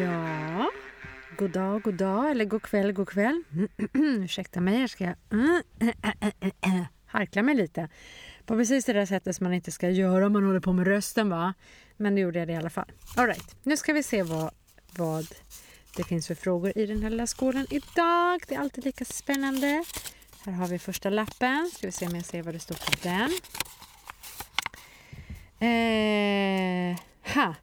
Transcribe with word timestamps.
Ja, 0.00 0.70
god 1.38 1.50
dag, 1.50 1.82
god 1.82 1.94
dag 1.94 2.30
eller 2.30 2.44
god 2.44 2.62
kväll, 2.62 2.92
god 2.92 3.08
kväll. 3.08 3.42
Ursäkta 3.92 4.60
mig, 4.60 4.80
jag 4.80 4.90
ska 4.90 5.04
harkla 7.06 7.42
mig 7.42 7.54
lite. 7.54 7.88
På 8.46 8.56
precis 8.56 8.84
det 8.84 8.92
där 8.92 9.06
sättet 9.06 9.36
som 9.36 9.44
man 9.44 9.54
inte 9.54 9.70
ska 9.70 9.90
göra 9.90 10.26
om 10.26 10.32
man 10.32 10.44
håller 10.44 10.60
på 10.60 10.72
med 10.72 10.86
rösten 10.86 11.30
va. 11.30 11.54
Men 11.96 12.14
nu 12.14 12.20
gjorde 12.20 12.38
jag 12.38 12.48
det 12.48 12.52
i 12.52 12.56
alla 12.56 12.70
fall. 12.70 12.92
All 13.16 13.26
right. 13.26 13.56
nu 13.62 13.76
ska 13.76 13.92
vi 13.92 14.02
se 14.02 14.22
vad, 14.22 14.50
vad 14.96 15.26
det 15.96 16.04
finns 16.04 16.26
för 16.26 16.34
frågor 16.34 16.72
i 16.78 16.86
den 16.86 17.02
här 17.02 17.10
lilla 17.10 17.26
skålen 17.26 17.66
idag. 17.70 18.42
Det 18.48 18.54
är 18.54 18.58
alltid 18.58 18.84
lika 18.84 19.04
spännande. 19.04 19.84
Här 20.44 20.52
har 20.52 20.66
vi 20.66 20.78
första 20.78 21.10
lappen. 21.10 21.70
Ska 21.74 21.86
vi 21.86 21.92
se 21.92 22.06
om 22.06 22.14
jag 22.14 22.24
ser 22.24 22.42
vad 22.42 22.54
det 22.54 22.60
står 22.60 22.74
på 22.74 22.92
den. 23.02 23.30
Eh, 25.62 26.96
ha. 27.34 27.54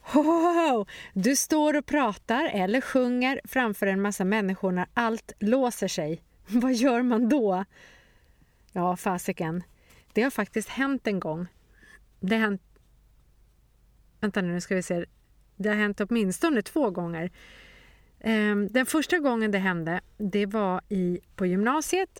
Ho, 0.00 0.22
ho, 0.22 0.70
ho. 0.70 0.86
Du 1.12 1.36
står 1.36 1.76
och 1.76 1.86
pratar 1.86 2.50
eller 2.54 2.80
sjunger 2.80 3.40
framför 3.44 3.86
en 3.86 4.02
massa 4.02 4.24
människor 4.24 4.72
när 4.72 4.86
allt 4.94 5.32
låser 5.38 5.88
sig. 5.88 6.22
Vad 6.46 6.74
gör 6.74 7.02
man 7.02 7.28
då? 7.28 7.64
Ja, 8.72 8.96
fasiken. 8.96 9.62
Det 10.12 10.22
har 10.22 10.30
faktiskt 10.30 10.68
hänt 10.68 11.06
en 11.06 11.20
gång. 11.20 11.46
Det 12.20 12.34
har 12.34 12.42
hänt... 12.42 12.62
Vänta 14.20 14.42
nu, 14.42 14.52
nu 14.52 14.60
ska 14.60 14.74
vi 14.74 14.82
se. 14.82 15.04
Det 15.56 15.68
har 15.68 15.76
hänt 15.76 16.00
åtminstone 16.00 16.62
två 16.62 16.90
gånger. 16.90 17.30
Ehm, 18.20 18.68
den 18.68 18.86
första 18.86 19.18
gången 19.18 19.50
det 19.50 19.58
hände, 19.58 20.00
det 20.16 20.46
var 20.46 20.80
i, 20.88 21.20
på 21.36 21.46
gymnasiet. 21.46 22.18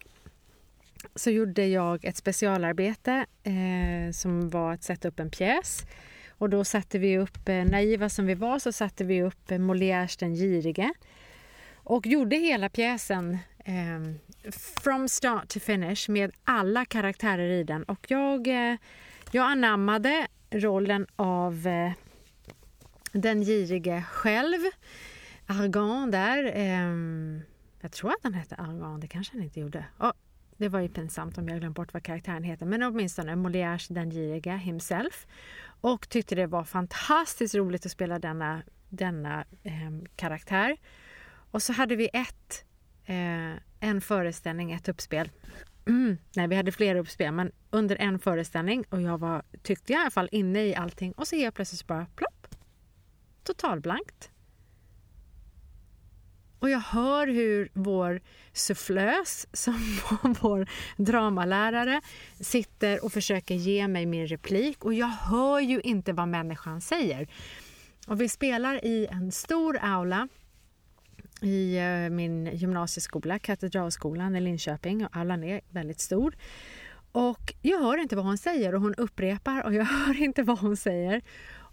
Så 1.15 1.31
gjorde 1.31 1.67
jag 1.67 2.05
ett 2.05 2.17
specialarbete 2.17 3.27
eh, 3.43 4.13
som 4.13 4.51
var 4.51 4.73
att 4.73 4.83
sätta 4.83 5.09
upp 5.09 5.21
en 5.21 5.31
pjäs. 5.31 5.87
Och 6.39 6.51
då 6.51 6.65
satte 6.65 6.99
vi 6.99 7.19
upp, 7.19 7.49
eh, 7.49 7.65
naiva 7.65 8.09
som 8.09 8.27
vi 8.27 8.35
var, 8.35 8.59
så 8.59 8.73
satte 8.73 9.05
vi 9.05 9.23
upp 9.23 9.51
eh, 9.51 9.59
Molières 9.59 10.17
Den 10.21 10.35
girige. 10.35 10.93
Och 11.75 12.07
gjorde 12.07 12.37
hela 12.37 12.69
pjäsen 12.69 13.39
eh, 13.65 14.01
from 14.83 15.09
start 15.09 15.49
to 15.49 15.61
finish 15.61 16.11
med 16.11 16.33
alla 16.45 16.85
karaktärer 16.85 17.49
i 17.51 17.65
den. 17.65 17.83
Och 17.83 18.11
jag, 18.11 18.47
eh, 18.47 18.77
jag 19.31 19.51
anammade 19.51 20.27
rollen 20.51 21.07
av 21.17 21.67
eh, 21.67 21.93
den 23.13 23.45
girige 23.45 24.05
själv. 24.11 24.59
Argan 25.47 26.11
där. 26.11 26.45
Eh, 26.57 27.43
jag 27.81 27.93
tror 27.93 28.11
att 28.11 28.21
han 28.23 28.35
hette 28.35 28.55
Argan, 28.55 29.01
det 29.01 29.07
kanske 29.07 29.37
han 29.37 29.43
inte 29.43 29.61
gjorde. 29.61 29.85
Oh, 29.99 30.13
det 30.57 30.69
var 30.69 30.81
ju 30.81 30.89
pinsamt 30.89 31.39
om 31.39 31.49
jag 31.49 31.61
glömt 31.61 31.77
bort 31.77 31.93
vad 31.93 32.03
karaktären 32.03 32.45
heter. 32.45 32.67
Men 32.67 32.83
åtminstone 32.83 33.37
Molières 33.37 33.93
Den 33.93 34.11
girige 34.11 34.57
himself. 34.57 35.27
Och 35.81 36.09
tyckte 36.09 36.35
det 36.35 36.47
var 36.47 36.65
fantastiskt 36.65 37.55
roligt 37.55 37.87
att 37.87 37.93
spela 37.93 38.19
denna, 38.19 38.63
denna 38.89 39.45
eh, 39.63 39.91
karaktär. 40.17 40.77
Och 41.51 41.63
så 41.63 41.73
hade 41.73 41.97
vi 41.97 42.11
ett, 42.13 42.65
eh, 43.05 43.63
en 43.81 44.01
föreställning, 44.01 44.73
ett 44.73 44.89
uppspel. 44.89 45.31
Mm, 45.87 46.19
nej, 46.37 46.49
vi 46.49 46.57
hade 46.57 46.73
flera 46.73 46.99
uppspel, 46.99 47.33
men 47.33 47.53
under 47.71 47.97
en 47.97 48.19
föreställning 48.19 48.85
och 48.91 49.03
jag 49.03 49.19
var, 49.19 49.43
tyckte 49.63 49.93
jag 49.93 50.01
i 50.01 50.03
alla 50.03 50.11
fall, 50.11 50.29
inne 50.33 50.65
i 50.65 50.75
allting 50.75 51.13
och 51.13 51.29
så 51.29 51.37
helt 51.37 51.55
plötsligt 51.55 51.87
bara 51.87 52.07
plopp. 52.07 52.57
Totalblankt. 53.43 54.31
Och 56.59 56.71
jag 56.71 56.81
hör 56.81 57.27
hur 57.27 57.69
vår 57.73 58.21
sufflös, 58.53 59.47
som 59.53 59.75
var 59.75 60.35
vår 60.41 60.67
dramalärare, 60.97 62.01
sitter 62.41 63.05
och 63.05 63.13
försöker 63.13 63.55
ge 63.55 63.89
mig 63.89 64.07
min 64.07 64.27
replik 64.27 64.85
och 64.85 64.95
jag 64.95 65.07
hör 65.07 65.61
ju 65.61 65.81
inte 65.81 66.13
vad 66.13 66.29
människan 66.29 66.81
säger. 66.81 67.29
Och 68.07 68.21
vi 68.21 68.29
spelar 68.29 68.85
i 68.85 69.07
en 69.11 69.33
stor 69.33 69.79
aula 69.83 70.29
i 71.43 71.77
eh, 71.77 72.11
min 72.11 72.47
gymnasieskola, 72.47 73.39
Katedralskolan 73.39 74.37
i 74.37 74.41
Linköping 74.41 75.07
och 75.07 75.17
aulan 75.17 75.45
är 75.45 75.61
väldigt 75.71 76.01
stor. 76.01 76.37
Och 77.13 77.55
jag 77.63 77.79
hör 77.79 77.97
inte 77.99 78.17
vad 78.17 78.25
hon 78.25 78.39
säger 78.39 78.75
och 78.75 78.81
hon 78.81 78.95
upprepar 78.95 79.63
och 79.63 79.75
jag 79.75 79.85
hör 80.07 80.23
inte 80.23 80.43
vad 80.43 80.59
hon 80.59 80.77
säger. 80.77 81.23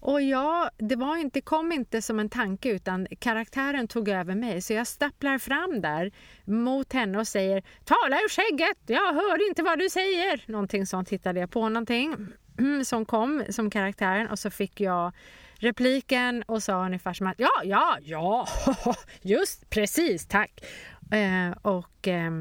Och 0.05 0.21
ja, 0.21 0.69
det 0.77 0.95
var 0.95 1.17
inte, 1.17 1.41
kom 1.41 1.71
inte 1.71 2.01
som 2.01 2.19
en 2.19 2.29
tanke 2.29 2.69
utan 2.69 3.07
karaktären 3.19 3.87
tog 3.87 4.09
över 4.09 4.35
mig. 4.35 4.61
Så 4.61 4.73
jag 4.73 4.87
stapplar 4.87 5.37
fram 5.37 5.81
där 5.81 6.11
mot 6.45 6.93
henne 6.93 7.19
och 7.19 7.27
säger 7.27 7.63
Tala 7.83 8.15
ur 8.15 8.29
skägget! 8.29 8.77
Jag 8.85 9.13
hör 9.13 9.47
inte 9.49 9.63
vad 9.63 9.79
du 9.79 9.89
säger! 9.89 10.51
Någonting 10.51 10.85
sånt 10.85 11.09
hittade 11.09 11.39
jag 11.39 11.51
på 11.51 11.69
någonting 11.69 12.15
som 12.85 13.05
kom 13.05 13.43
som 13.49 13.69
karaktären 13.69 14.27
och 14.27 14.39
så 14.39 14.49
fick 14.49 14.81
jag 14.81 15.11
repliken 15.55 16.43
och 16.43 16.63
sa 16.63 16.85
ungefär 16.85 17.13
som 17.13 17.27
att 17.27 17.39
ja, 17.39 17.61
ja, 17.63 17.97
ja, 18.01 18.47
just 19.21 19.69
precis, 19.69 20.25
tack. 20.25 20.65
Eh, 21.11 21.57
och 21.61 22.07
eh, 22.07 22.31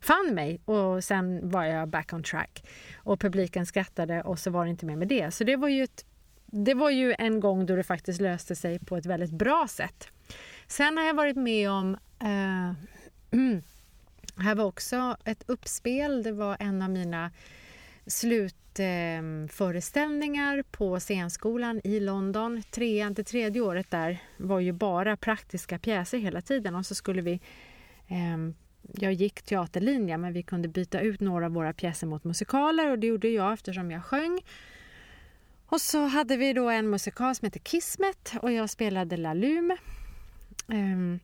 fann 0.00 0.34
mig 0.34 0.60
och 0.64 1.04
sen 1.04 1.50
var 1.50 1.64
jag 1.64 1.88
back 1.88 2.12
on 2.12 2.22
track. 2.22 2.68
Och 2.96 3.20
publiken 3.20 3.66
skrattade 3.66 4.22
och 4.22 4.38
så 4.38 4.50
var 4.50 4.64
det 4.64 4.70
inte 4.70 4.86
mer 4.86 4.96
med 4.96 5.08
det. 5.08 5.30
Så 5.30 5.44
det 5.44 5.56
var 5.56 5.68
ju, 5.68 5.82
ett, 5.82 6.04
det 6.52 6.74
var 6.74 6.90
ju 6.90 7.14
en 7.18 7.40
gång 7.40 7.66
då 7.66 7.76
det 7.76 7.82
faktiskt 7.82 8.20
löste 8.20 8.56
sig 8.56 8.78
på 8.78 8.96
ett 8.96 9.06
väldigt 9.06 9.30
bra 9.30 9.66
sätt. 9.68 10.08
Sen 10.66 10.96
har 10.96 11.04
jag 11.04 11.14
varit 11.14 11.36
med 11.36 11.70
om 11.70 11.96
eh, 12.20 12.72
här 14.36 14.54
var 14.54 14.64
också 14.64 15.16
ett 15.24 15.44
uppspel. 15.46 16.22
Det 16.22 16.32
var 16.32 16.56
en 16.60 16.82
av 16.82 16.90
mina 16.90 17.30
slutföreställningar 18.06 20.64
på 20.70 21.00
scenskolan 21.00 21.80
i 21.84 22.00
London. 22.00 22.62
Trean 22.70 23.14
till 23.14 23.24
tredje 23.24 23.62
året 23.62 23.90
där 23.90 24.22
var 24.36 24.60
ju 24.60 24.72
bara 24.72 25.16
praktiska 25.16 25.78
pjäser 25.78 26.18
hela 26.18 26.42
tiden 26.42 26.74
och 26.74 26.86
så 26.86 26.94
skulle 26.94 27.22
vi 27.22 27.40
eh, 28.08 28.36
jag 28.82 29.12
gick 29.12 29.42
teaterlinjen 29.42 30.20
men 30.20 30.32
vi 30.32 30.42
kunde 30.42 30.68
byta 30.68 31.00
ut 31.00 31.20
några 31.20 31.46
av 31.46 31.52
våra 31.52 31.72
pjäser 31.72 32.06
mot 32.06 32.24
musikaler 32.24 32.90
och 32.90 32.98
det 32.98 33.06
gjorde 33.06 33.28
jag 33.28 33.52
eftersom 33.52 33.90
jag 33.90 34.04
sjöng. 34.04 34.40
Och 35.70 35.80
så 35.80 36.06
hade 36.06 36.36
vi 36.36 36.52
då 36.52 36.70
en 36.70 36.90
musikal 36.90 37.34
som 37.34 37.46
heter 37.46 37.60
Kismet 37.60 38.32
och 38.42 38.52
jag 38.52 38.70
spelade 38.70 39.16
Lalum. 39.16 39.76
Um, 40.66 40.76
ehm, 40.76 41.20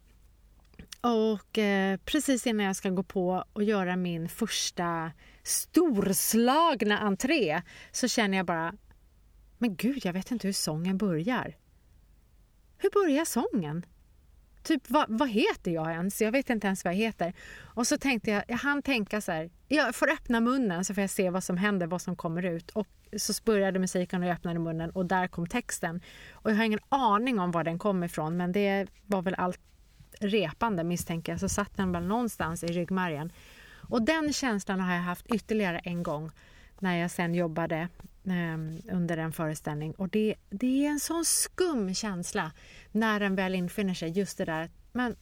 och 1.01 1.59
eh, 1.59 1.97
precis 2.05 2.47
innan 2.47 2.67
jag 2.67 2.77
ska 2.77 2.91
gå 2.91 3.03
på 3.03 3.45
och 3.53 3.62
göra 3.62 3.97
min 3.97 4.29
första 4.29 5.12
storslagna 5.43 6.99
entré 6.99 7.62
så 7.93 8.09
känner 8.09 8.37
jag 8.37 8.47
bara, 8.47 8.75
men 9.59 9.77
gud, 9.77 10.05
jag 10.05 10.12
vet 10.12 10.31
inte 10.31 10.49
hur 10.49 10.53
sången 10.53 10.99
börjar. 10.99 11.57
Hur 12.78 12.91
börjar 12.91 13.25
sången? 13.25 13.87
Typ, 14.66 14.91
vad, 14.91 15.04
vad 15.09 15.28
heter 15.28 15.71
jag 15.71 15.91
ens? 15.91 16.22
Jag 16.22 16.32
vet 16.32 16.50
inte 16.50 16.66
ens 16.66 16.84
vad 16.84 16.94
jag 16.94 16.99
heter. 16.99 17.32
Och 17.59 17.87
så 17.87 17.99
tänkte 17.99 18.31
jag, 18.31 18.43
jag 18.49 18.56
hann 18.56 18.82
tänka 18.82 19.21
så 19.21 19.32
här, 19.32 19.50
jag 19.69 19.94
får 19.94 20.10
öppna 20.10 20.41
munnen 20.41 20.84
så 20.84 20.94
får 20.94 21.00
jag 21.00 21.10
se 21.10 21.31
vad 21.31 21.44
som 21.44 21.56
händer, 21.56 21.87
vad 21.87 22.03
som 22.03 22.16
kommer 22.16 22.43
ut. 22.43 22.71
Och 22.71 22.87
så 23.16 23.32
började 23.44 23.78
musiken 23.78 24.22
och 24.22 24.28
jag 24.28 24.34
öppnade 24.34 24.59
munnen 24.59 24.91
och 24.91 25.06
där 25.06 25.28
kom 25.28 25.47
texten. 25.47 26.00
Och 26.32 26.50
jag 26.50 26.56
har 26.56 26.65
ingen 26.65 26.81
aning 26.88 27.38
om 27.38 27.50
var 27.50 27.65
den 27.65 27.78
kom 27.78 28.04
ifrån, 28.04 28.37
men 28.37 28.53
det 28.53 28.87
var 29.06 29.22
väl 29.22 29.34
allt 29.34 29.60
repande 30.21 30.84
misstänker 30.84 31.33
jag, 31.33 31.41
så 31.41 31.48
satt 31.48 31.77
den 31.77 31.93
väl 31.93 32.06
någonstans 32.06 32.65
i 32.65 32.66
ryggmärgen. 32.66 33.33
Och 33.88 34.03
den 34.03 34.33
känslan 34.33 34.81
har 34.81 34.94
jag 34.94 35.03
haft 35.03 35.27
ytterligare 35.27 35.78
en 35.78 36.03
gång 36.03 36.31
när 36.78 36.97
jag 36.97 37.10
sen 37.10 37.34
jobbade 37.34 37.88
Ehm, 38.31 38.83
under 38.91 39.17
en 39.17 39.33
föreställning. 39.33 39.93
Och 39.93 40.09
det, 40.09 40.35
det 40.51 40.87
är 40.87 40.91
en 40.91 41.01
sån 41.01 41.25
skum 41.25 41.95
känsla 41.95 42.53
när 42.93 43.21
den 43.21 43.35
väl 43.35 43.55
infinner 43.55 43.95
sig. 43.95 44.11
Just 44.11 44.39
det 44.39 44.45
där, 44.45 44.71
men 44.93 45.17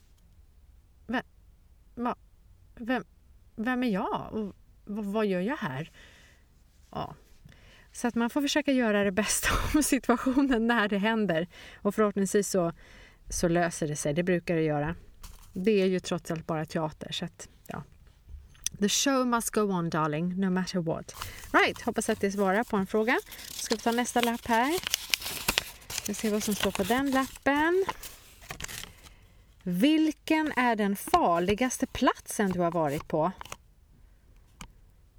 vem, 1.07 1.23
va, 1.95 2.17
vem, 2.75 3.05
vem 3.57 3.83
är 3.83 3.89
jag? 3.89 4.33
Och 4.33 4.55
vad, 4.85 5.27
gör 5.27 5.41
jag 5.41 5.57
här? 5.57 5.91
Ja. 6.91 7.15
Så 7.93 8.09
att 8.09 8.15
man 8.15 8.31
får 8.31 8.43
försöka 8.43 8.73
göra 8.73 9.05
det 9.05 9.13
bästa 9.13 9.49
av 9.79 9.83
situationen 9.83 10.67
när 10.67 10.89
det 10.89 10.99
händer. 10.99 11.49
Och 11.77 11.95
förhoppningsvis 11.95 12.49
så, 12.49 12.73
så 13.29 13.49
löser 13.49 13.89
det 13.89 13.97
sig. 13.97 14.15
Det 14.15 14.23
brukar 14.23 14.57
det 14.57 14.63
göra. 14.63 14.95
Det 15.53 15.83
är 15.83 15.87
ju 15.87 16.01
trots 16.01 16.31
allt 16.31 16.47
bara 16.47 16.65
teater. 16.65 17.13
Så 17.13 17.25
att. 17.25 17.49
The 18.81 18.89
show 18.89 19.25
must 19.25 19.51
go 19.51 19.61
on 19.61 19.91
darling, 19.91 20.41
no 20.41 20.51
matter 20.51 20.81
what. 20.81 21.15
Right, 21.53 21.83
hoppas 21.83 22.09
att 22.09 22.21
det 22.21 22.33
svarar 22.33 22.65
på 22.65 22.77
en 22.77 22.87
fråga. 22.87 23.19
Ska 23.51 23.75
vi 23.75 23.81
ta 23.81 23.93
nästa 23.93 24.21
lapp 24.21 24.47
här. 24.47 24.81
Vi 26.07 26.15
se 26.15 26.31
vad 26.31 26.43
som 26.43 26.55
står 26.55 26.71
på 26.71 26.83
den 26.83 27.11
lappen. 27.11 27.85
Vilken 29.63 30.53
är 30.57 30.77
den 30.77 30.97
farligaste 30.97 31.87
platsen 31.87 32.51
du 32.51 32.61
har 32.61 32.71
varit 32.71 33.09
på? 33.09 33.33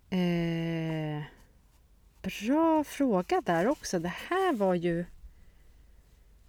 Eh, 0.09 1.23
bra 2.21 2.83
fråga 2.83 3.41
där 3.41 3.67
också. 3.67 3.99
Det 3.99 4.13
här 4.29 4.53
var 4.53 4.73
ju... 4.73 5.05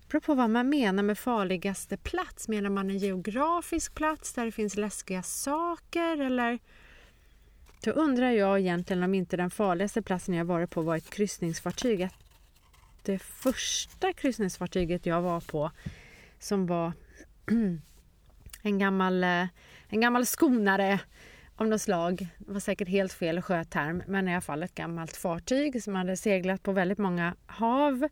Det 0.01 0.09
beror 0.09 0.21
på 0.21 0.35
vad 0.35 0.51
man 0.51 0.69
menar 0.69 1.03
med 1.03 1.19
farligaste 1.19 1.97
plats. 1.97 2.49
Menar 2.49 2.71
man 2.71 2.91
en 2.91 2.99
geografisk 2.99 3.95
plats 3.95 4.33
där 4.33 4.45
det 4.45 4.53
finns 4.53 4.77
läskiga 4.77 5.23
saker 5.23 6.21
eller 6.21 6.59
då 7.85 7.91
undrar 7.91 8.31
jag 8.31 8.61
egentligen 8.61 9.03
om 9.03 9.15
inte 9.15 9.37
den 9.37 9.51
farligaste 9.51 10.03
platsen 10.03 10.35
jag 10.35 10.45
varit 10.45 10.71
på 10.71 10.83
var 10.83 10.97
ett 10.97 11.11
kryssningsfartyg. 11.11 12.09
Det 13.03 13.19
första 13.19 14.13
kryssningsfartyget 14.13 15.07
jag 15.07 15.23
var 15.23 15.41
på 15.41 15.71
som 16.39 16.67
var 16.67 16.93
en 18.63 18.79
gammal, 18.79 19.25
eh, 19.25 19.47
en 19.89 20.01
gammal 20.01 20.27
skonare 20.27 21.01
av 21.57 21.69
något 21.69 21.83
slag. 21.83 22.27
Det 22.39 22.53
var 22.53 22.61
säkert 22.61 22.89
helt 22.89 23.13
fel 23.13 23.43
sjöterm, 23.43 24.03
men 24.07 24.29
i 24.29 24.33
alla 24.33 24.41
fall 24.41 24.63
ett 24.63 24.75
gammalt 24.75 25.17
fartyg 25.17 25.83
som 25.83 25.95
hade 25.95 26.17
seglat 26.17 26.63
på 26.63 26.73
väldigt 26.73 26.99
många 26.99 27.35
hav. 27.47 28.09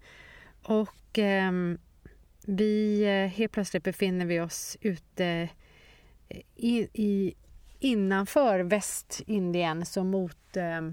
Och 0.63 1.19
ehm, 1.19 1.79
eh, 2.05 2.11
vi, 2.47 3.05
helt 3.35 3.53
plötsligt 3.53 3.85
befinner 3.85 4.27
vi 4.27 4.41
oss 4.41 4.77
ute 4.81 5.49
eh, 6.29 6.41
i, 6.57 6.89
i, 6.93 7.35
innanför 7.85 8.61
Västindien, 8.61 9.87
så 9.87 10.05
mot 10.05 10.57
eh, 10.57 10.91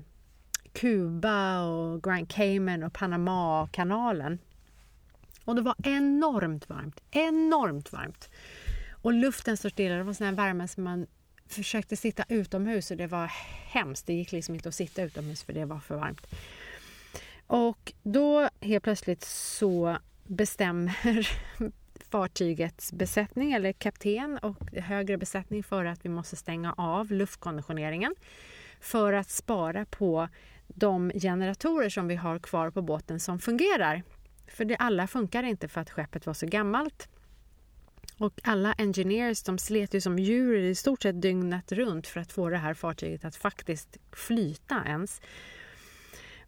Kuba 0.73 1.61
och 1.61 2.03
Grand 2.03 2.29
Cayman 2.29 2.83
och 2.83 2.93
Panamakanalen. 2.93 4.39
Och 5.45 5.55
det 5.55 5.61
var 5.61 5.75
enormt 5.83 6.69
varmt, 6.69 7.01
enormt 7.11 7.91
varmt. 7.91 8.29
Och 8.91 9.13
luften 9.13 9.57
stod 9.57 9.71
stilla, 9.71 9.95
det 9.95 10.03
var 10.03 10.13
sån 10.13 10.27
här 10.27 10.33
värme 10.33 10.67
som 10.67 10.83
man 10.83 11.07
försökte 11.47 11.95
sitta 11.95 12.23
utomhus 12.29 12.91
och 12.91 12.97
det 12.97 13.07
var 13.07 13.31
hemskt. 13.67 14.07
Det 14.07 14.13
gick 14.13 14.31
liksom 14.31 14.55
inte 14.55 14.69
att 14.69 14.75
sitta 14.75 15.03
utomhus 15.03 15.43
för 15.43 15.53
det 15.53 15.65
var 15.65 15.79
för 15.79 15.95
varmt. 15.95 16.27
Och 17.47 17.93
då 18.03 18.49
helt 18.61 18.83
plötsligt 18.83 19.23
så 19.23 19.97
bestämmer 20.23 21.29
fartygets 22.11 22.93
besättning 22.93 23.53
eller 23.53 23.71
kapten 23.71 24.37
och 24.37 24.71
högre 24.73 25.17
besättning 25.17 25.63
för 25.63 25.85
att 25.85 26.05
vi 26.05 26.09
måste 26.09 26.35
stänga 26.35 26.73
av 26.77 27.11
luftkonditioneringen 27.11 28.15
för 28.79 29.13
att 29.13 29.29
spara 29.29 29.85
på 29.85 30.27
de 30.67 31.11
generatorer 31.15 31.89
som 31.89 32.07
vi 32.07 32.15
har 32.15 32.39
kvar 32.39 32.69
på 32.69 32.81
båten 32.81 33.19
som 33.19 33.39
fungerar. 33.39 34.03
För 34.47 34.65
det 34.65 34.75
alla 34.75 35.07
funkar 35.07 35.43
inte 35.43 35.67
för 35.67 35.81
att 35.81 35.89
skeppet 35.89 36.25
var 36.25 36.33
så 36.33 36.45
gammalt. 36.45 37.09
Och 38.17 38.39
alla 38.43 38.73
engineers 38.73 39.43
de 39.43 39.57
slet 39.57 39.93
ju 39.93 40.01
som 40.01 40.19
djur 40.19 40.57
i 40.57 40.75
stort 40.75 41.01
sett 41.01 41.21
dygnet 41.21 41.71
runt 41.71 42.07
för 42.07 42.19
att 42.19 42.31
få 42.31 42.49
det 42.49 42.57
här 42.57 42.73
fartyget 42.73 43.25
att 43.25 43.35
faktiskt 43.35 43.97
flyta 44.11 44.83
ens. 44.85 45.21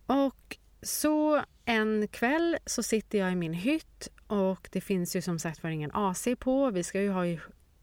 Och 0.06 0.58
så 0.84 1.44
en 1.66 2.08
kväll 2.08 2.58
så 2.66 2.84
sitter 2.84 3.18
jag 3.18 3.32
i 3.32 3.36
min 3.36 3.54
hytt 3.54 4.08
och 4.28 4.70
det 4.72 4.82
finns 4.82 5.16
ju 5.16 5.22
som 5.22 5.40
sagt 5.40 5.64
var 5.64 5.70
ingen 5.70 5.92
AC 5.94 6.28
på. 6.40 6.72
Vi 6.72 6.84
ska 6.84 7.02
ju 7.02 7.10
ha 7.10 7.26
ju 7.26 7.40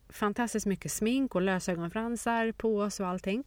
fantastiskt 0.08 0.66
mycket 0.66 0.92
smink 0.92 1.34
och 1.34 1.42
lösögonfransar 1.42 2.52
på 2.52 2.78
oss 2.78 3.00
och 3.00 3.06
allting. 3.06 3.44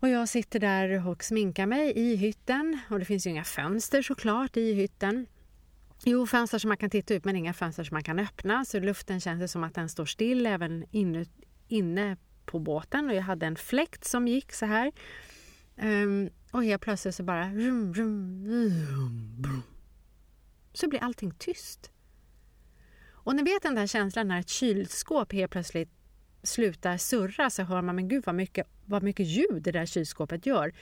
Och 0.00 0.08
jag 0.08 0.28
sitter 0.28 0.60
där 0.60 1.08
och 1.08 1.24
sminkar 1.24 1.66
mig 1.66 1.92
i 1.96 2.16
hytten 2.16 2.78
och 2.90 2.98
det 2.98 3.04
finns 3.04 3.26
ju 3.26 3.30
inga 3.30 3.44
fönster 3.44 4.02
såklart 4.02 4.56
i 4.56 4.72
hytten. 4.72 5.26
Jo, 6.04 6.26
fönster 6.26 6.58
som 6.58 6.68
man 6.68 6.76
kan 6.76 6.90
titta 6.90 7.14
ut 7.14 7.24
men 7.24 7.36
inga 7.36 7.54
fönster 7.54 7.84
som 7.84 7.94
man 7.94 8.02
kan 8.02 8.18
öppna 8.18 8.64
så 8.64 8.80
luften 8.80 9.20
känns 9.20 9.52
som 9.52 9.64
att 9.64 9.74
den 9.74 9.88
står 9.88 10.06
still 10.06 10.46
även 10.46 10.84
inne, 10.90 11.24
inne 11.68 12.16
på 12.46 12.58
båten 12.58 13.08
och 13.08 13.14
jag 13.14 13.22
hade 13.22 13.46
en 13.46 13.56
fläkt 13.56 14.04
som 14.04 14.28
gick 14.28 14.52
så 14.52 14.66
här. 14.66 14.92
Um, 15.82 16.30
och 16.50 16.64
helt 16.64 16.82
plötsligt 16.82 17.14
så 17.14 17.22
bara 17.22 17.50
så 20.72 20.88
blir 20.88 21.02
allting 21.02 21.34
tyst. 21.38 21.90
Och 23.08 23.36
ni 23.36 23.42
vet 23.42 23.62
den 23.62 23.74
där 23.74 23.86
känslan 23.86 24.28
när 24.28 24.40
ett 24.40 24.48
kylskåp 24.48 25.32
helt 25.32 25.52
plötsligt 25.52 25.90
slutar 26.42 26.96
surra 26.96 27.50
så 27.50 27.62
hör 27.62 27.82
man 27.82 27.96
men 27.96 28.08
gud 28.08 28.22
vad 28.26 28.34
mycket, 28.34 28.66
vad 28.84 29.02
mycket 29.02 29.26
ljud 29.26 29.62
det 29.62 29.72
där 29.72 29.86
kylskåpet 29.86 30.46
gör. 30.46 30.72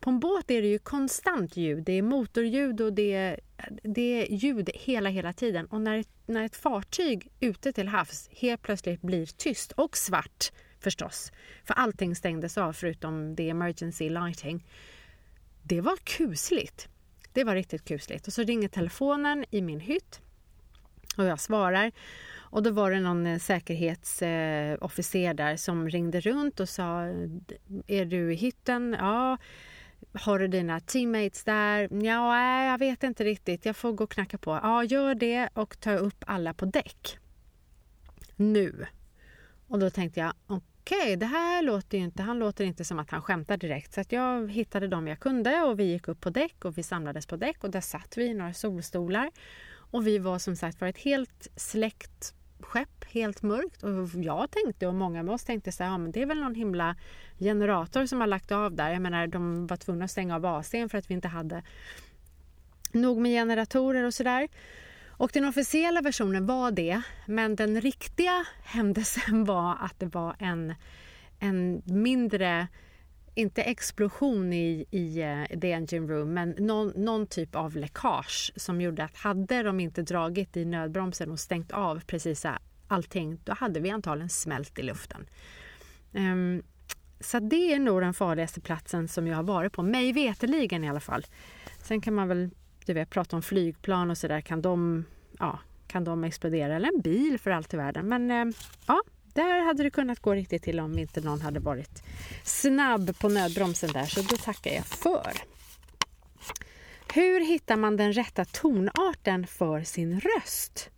På 0.00 0.10
en 0.10 0.20
båt 0.20 0.50
är 0.50 0.62
det 0.62 0.68
ju 0.68 0.78
konstant 0.78 1.56
ljud. 1.56 1.84
Det 1.84 1.92
är 1.92 2.02
motorljud 2.02 2.80
och 2.80 2.92
det 2.92 3.12
är, 3.12 3.40
det 3.82 4.22
är 4.22 4.34
ljud 4.34 4.70
hela, 4.74 5.08
hela 5.08 5.32
tiden. 5.32 5.66
Och 5.66 5.80
när 5.80 6.04
när 6.30 6.44
ett 6.44 6.56
fartyg 6.56 7.32
ute 7.40 7.72
till 7.72 7.88
havs 7.88 8.28
helt 8.32 8.62
plötsligt 8.62 9.02
blir 9.02 9.26
tyst 9.26 9.72
och 9.72 9.96
svart 9.96 10.52
förstås, 10.80 11.32
för 11.64 11.74
allting 11.74 12.16
stängdes 12.16 12.58
av 12.58 12.72
förutom 12.72 13.36
the 13.36 13.50
emergency 13.50 14.08
lighting. 14.10 14.66
Det 15.62 15.80
var 15.80 15.96
kusligt. 15.96 16.88
Det 17.32 17.44
var 17.44 17.54
riktigt 17.54 17.84
kusligt. 17.84 18.26
Och 18.26 18.32
så 18.32 18.42
ringer 18.42 18.68
telefonen 18.68 19.44
i 19.50 19.62
min 19.62 19.80
hytt 19.80 20.20
och 21.16 21.24
jag 21.24 21.40
svarar. 21.40 21.92
Och 22.36 22.62
då 22.62 22.70
var 22.70 22.90
det 22.90 23.00
någon 23.00 23.26
eh, 23.26 23.38
säkerhetsofficer 23.38 25.34
där 25.34 25.56
som 25.56 25.88
ringde 25.88 26.20
runt 26.20 26.60
och 26.60 26.68
sa 26.68 27.02
Är 27.86 28.04
du 28.04 28.32
i 28.32 28.36
hytten? 28.36 28.96
Ja. 28.98 29.38
Har 30.12 30.38
du 30.38 30.48
dina 30.48 30.80
teammates 30.80 31.44
där? 31.44 32.04
Ja, 32.04 32.62
jag 32.64 32.78
vet 32.78 33.02
inte 33.02 33.24
riktigt. 33.24 33.66
Jag 33.66 33.76
får 33.76 33.92
gå 33.92 34.04
och 34.04 34.10
knacka 34.10 34.38
på. 34.38 34.60
Ja, 34.62 34.84
gör 34.84 35.14
det 35.14 35.48
och 35.54 35.80
ta 35.80 35.92
upp 35.92 36.24
alla 36.26 36.54
på 36.54 36.64
däck. 36.64 37.18
Nu. 38.36 38.86
Och 39.68 39.78
då 39.78 39.90
tänkte 39.90 40.20
jag, 40.20 40.32
okej, 40.46 40.69
okay, 40.96 41.16
det 41.16 41.26
här 41.26 41.62
låter 41.62 41.98
ju 41.98 42.04
inte, 42.04 42.22
han 42.22 42.38
låter 42.38 42.64
inte 42.64 42.84
som 42.84 42.98
att 42.98 43.10
han 43.10 43.22
skämtar 43.22 43.56
direkt. 43.56 43.92
Så 43.92 44.00
att 44.00 44.12
jag 44.12 44.52
hittade 44.52 44.88
dem 44.88 45.08
jag 45.08 45.20
kunde 45.20 45.62
och 45.62 45.80
vi 45.80 45.84
gick 45.84 46.08
upp 46.08 46.20
på 46.20 46.30
däck 46.30 46.64
och 46.64 46.78
vi 46.78 46.82
samlades 46.82 47.26
på 47.26 47.36
däck 47.36 47.64
och 47.64 47.70
där 47.70 47.80
satt 47.80 48.16
vi 48.16 48.24
i 48.24 48.34
några 48.34 48.54
solstolar. 48.54 49.30
Och 49.92 50.06
vi 50.06 50.18
var 50.18 50.38
som 50.38 50.56
sagt 50.56 50.80
var 50.80 50.88
ett 50.88 50.98
helt 50.98 51.48
släckt 51.56 52.34
skepp, 52.60 53.04
helt 53.04 53.42
mörkt. 53.42 53.82
Och 53.82 54.24
jag 54.24 54.50
tänkte 54.50 54.86
och 54.86 54.94
många 54.94 55.22
med 55.22 55.34
oss 55.34 55.44
tänkte 55.44 55.72
så 55.72 55.82
här, 55.82 55.90
ja, 55.90 55.98
men 55.98 56.12
det 56.12 56.22
är 56.22 56.26
väl 56.26 56.40
någon 56.40 56.54
himla 56.54 56.96
generator 57.38 58.06
som 58.06 58.20
har 58.20 58.26
lagt 58.26 58.52
av 58.52 58.74
där. 58.74 58.90
Jag 58.92 59.02
menar, 59.02 59.26
de 59.26 59.66
var 59.66 59.76
tvungna 59.76 60.04
att 60.04 60.10
stänga 60.10 60.36
av 60.36 60.44
AC'n 60.44 60.88
för 60.88 60.98
att 60.98 61.10
vi 61.10 61.14
inte 61.14 61.28
hade 61.28 61.62
nog 62.92 63.18
med 63.18 63.30
generatorer 63.30 64.04
och 64.04 64.14
sådär. 64.14 64.48
Och 65.20 65.30
den 65.32 65.44
officiella 65.44 66.00
versionen 66.00 66.46
var 66.46 66.70
det, 66.70 67.02
men 67.26 67.56
den 67.56 67.80
riktiga 67.80 68.46
händelsen 68.64 69.44
var 69.44 69.76
att 69.80 70.00
det 70.00 70.06
var 70.06 70.36
en, 70.38 70.74
en 71.38 71.82
mindre 71.84 72.68
inte 73.34 73.62
explosion 73.62 74.52
i, 74.52 74.86
i 74.90 75.22
uh, 75.22 75.60
the 75.60 75.72
engine 75.72 76.06
room, 76.12 76.34
men 76.34 76.50
någon, 76.50 76.92
någon, 76.96 77.26
typ 77.26 77.54
av 77.54 77.76
läckage 77.76 78.52
som 78.56 78.80
gjorde 78.80 79.04
att 79.04 79.16
hade 79.16 79.62
de 79.62 79.80
inte 79.80 80.02
dragit 80.02 80.56
i 80.56 80.64
nödbromsen 80.64 81.30
och 81.30 81.40
stängt 81.40 81.72
av 81.72 82.00
precis 82.06 82.46
allting, 82.88 83.40
då 83.44 83.52
hade 83.52 83.80
vi 83.80 83.90
antagligen 83.90 84.30
smält 84.30 84.78
i 84.78 84.82
luften. 84.82 85.26
Um, 86.12 86.62
så 87.20 87.38
det 87.38 87.72
är 87.72 87.78
nog 87.78 88.00
den 88.00 88.14
farligaste 88.14 88.60
platsen 88.60 89.08
som 89.08 89.26
jag 89.26 89.36
har 89.36 89.42
varit 89.42 89.72
på, 89.72 89.82
mig 89.82 90.12
veteligen 90.12 90.84
i 90.84 90.88
alla 90.88 91.00
fall. 91.00 91.26
Sen 91.82 92.00
kan 92.00 92.14
man 92.14 92.28
väl 92.28 92.50
du 92.90 92.94
vet, 92.94 93.10
prata 93.10 93.36
om 93.36 93.42
flygplan 93.42 94.10
och 94.10 94.18
sådär, 94.18 94.40
kan 94.40 94.62
de, 94.62 95.04
ja, 95.38 95.58
kan 95.86 96.04
de 96.04 96.24
explodera? 96.24 96.76
Eller 96.76 96.88
en 96.88 97.00
bil 97.00 97.38
för 97.38 97.50
allt 97.50 97.74
i 97.74 97.76
världen. 97.76 98.08
Men 98.08 98.30
eh, 98.30 98.54
ja, 98.86 99.02
där 99.34 99.64
hade 99.64 99.82
det 99.82 99.90
kunnat 99.90 100.20
gå 100.20 100.34
riktigt 100.34 100.62
till 100.62 100.80
om 100.80 100.98
inte 100.98 101.20
någon 101.20 101.40
hade 101.40 101.60
varit 101.60 102.02
snabb 102.44 103.18
på 103.18 103.28
nödbromsen 103.28 103.92
där, 103.92 104.04
så 104.04 104.22
då 104.22 104.36
tackar 104.36 104.70
jag 104.70 104.86
för. 104.86 105.32
Hur 107.14 107.40
hittar 107.40 107.76
man 107.76 107.96
den 107.96 108.12
rätta 108.12 108.44
tonarten 108.44 109.46
för 109.46 109.82
sin 109.82 110.20
röst? 110.20 110.90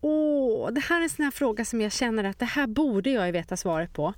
Åh, 0.00 0.72
det 0.72 0.80
här 0.80 0.98
är 0.98 1.02
en 1.02 1.10
sån 1.10 1.24
här 1.24 1.30
fråga 1.30 1.64
som 1.64 1.80
jag 1.80 1.92
känner 1.92 2.24
att 2.24 2.38
det 2.38 2.44
här 2.44 2.66
borde 2.66 3.10
jag 3.10 3.32
veta 3.32 3.56
svaret 3.56 3.92
på. 3.92 4.14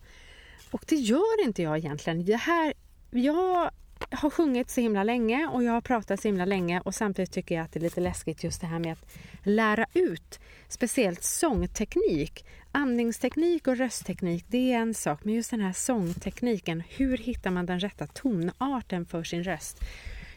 Och 0.70 0.84
det 0.88 0.96
gör 0.96 1.44
inte 1.44 1.62
jag 1.62 1.78
egentligen. 1.78 2.24
Det 2.24 2.36
här, 2.36 2.74
jag 3.10 3.70
har 4.10 4.30
sjungit 4.30 4.70
så 4.70 4.80
himla 4.80 5.02
länge 5.02 5.46
och 5.46 5.64
jag 5.64 5.72
har 5.72 5.80
pratat 5.80 6.20
så 6.20 6.28
himla 6.28 6.44
länge 6.44 6.80
och 6.80 6.94
samtidigt 6.94 7.32
tycker 7.32 7.54
jag 7.54 7.64
att 7.64 7.72
det 7.72 7.78
är 7.78 7.82
lite 7.82 8.00
läskigt 8.00 8.44
just 8.44 8.60
det 8.60 8.66
här 8.66 8.78
med 8.78 8.92
att 8.92 9.18
lära 9.42 9.86
ut 9.94 10.40
speciellt 10.68 11.22
sångteknik. 11.22 12.44
Andningsteknik 12.72 13.66
och 13.66 13.76
röstteknik, 13.76 14.44
det 14.48 14.72
är 14.72 14.78
en 14.78 14.94
sak, 14.94 15.24
men 15.24 15.34
just 15.34 15.50
den 15.50 15.60
här 15.60 15.72
sångtekniken, 15.72 16.82
hur 16.88 17.18
hittar 17.18 17.50
man 17.50 17.66
den 17.66 17.80
rätta 17.80 18.06
tonarten 18.06 19.06
för 19.06 19.24
sin 19.24 19.44
röst? 19.44 19.78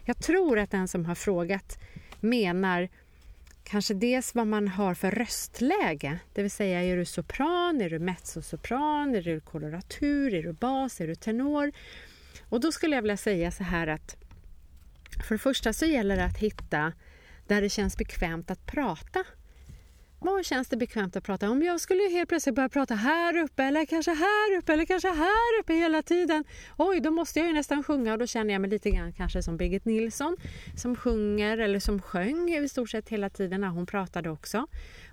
Jag 0.05 0.17
tror 0.17 0.59
att 0.59 0.71
den 0.71 0.87
som 0.87 1.05
har 1.05 1.15
frågat 1.15 1.79
menar 2.19 2.89
kanske 3.63 3.93
dels 3.93 4.35
vad 4.35 4.47
man 4.47 4.67
har 4.67 4.93
för 4.93 5.11
röstläge, 5.11 6.19
det 6.33 6.41
vill 6.41 6.51
säga 6.51 6.83
är 6.83 6.97
du 6.97 7.05
sopran, 7.05 7.81
är 7.81 7.89
du 7.89 7.99
mezzosopran, 7.99 9.15
är 9.15 9.21
du 9.21 9.39
koloratur, 9.39 10.33
är 10.33 10.43
du 10.43 10.53
bas, 10.53 11.01
är 11.01 11.07
du 11.07 11.15
tenor? 11.15 11.71
Och 12.49 12.59
då 12.59 12.71
skulle 12.71 12.95
jag 12.95 13.01
vilja 13.01 13.17
säga 13.17 13.51
så 13.51 13.63
här 13.63 13.87
att 13.87 14.15
för 15.27 15.35
det 15.35 15.39
första 15.39 15.73
så 15.73 15.85
gäller 15.85 16.17
det 16.17 16.25
att 16.25 16.37
hitta 16.37 16.93
där 17.47 17.61
det 17.61 17.69
känns 17.69 17.97
bekvämt 17.97 18.51
att 18.51 18.65
prata. 18.65 19.23
Var 20.19 20.43
känns 20.43 20.67
det 20.67 20.77
bekvämt 20.77 21.15
att 21.15 21.23
prata? 21.23 21.49
Om 21.49 21.63
jag 21.63 21.81
skulle 21.81 22.09
helt 22.09 22.29
plötsligt 22.29 22.55
börja 22.55 22.69
prata 22.69 22.95
här 22.95 23.37
uppe 23.37 23.63
eller 23.63 23.85
kanske 23.85 24.11
här 24.11 24.57
uppe 24.57 24.73
eller 24.73 24.85
kanske 24.85 25.07
här 25.07 25.59
uppe 25.59 25.73
hela 25.73 26.01
tiden. 26.01 26.43
Oj, 26.77 26.99
då 26.99 27.11
måste 27.11 27.39
jag 27.39 27.47
ju 27.47 27.53
nästan 27.53 27.83
sjunga 27.83 28.13
och 28.13 28.19
då 28.19 28.27
känner 28.27 28.53
jag 28.53 28.61
mig 28.61 28.69
lite 28.69 28.91
grann 28.91 29.13
kanske 29.13 29.43
som 29.43 29.57
Birgit 29.57 29.85
Nilsson 29.85 30.37
som 30.75 30.95
sjunger 30.95 31.57
eller 31.57 31.79
som 31.79 32.01
sjöng 32.01 32.49
i 32.49 32.69
stort 32.69 32.89
sett 32.89 33.09
hela 33.09 33.29
tiden 33.29 33.61
när 33.61 33.67
hon 33.67 33.85
pratade 33.85 34.29
också. 34.29 34.67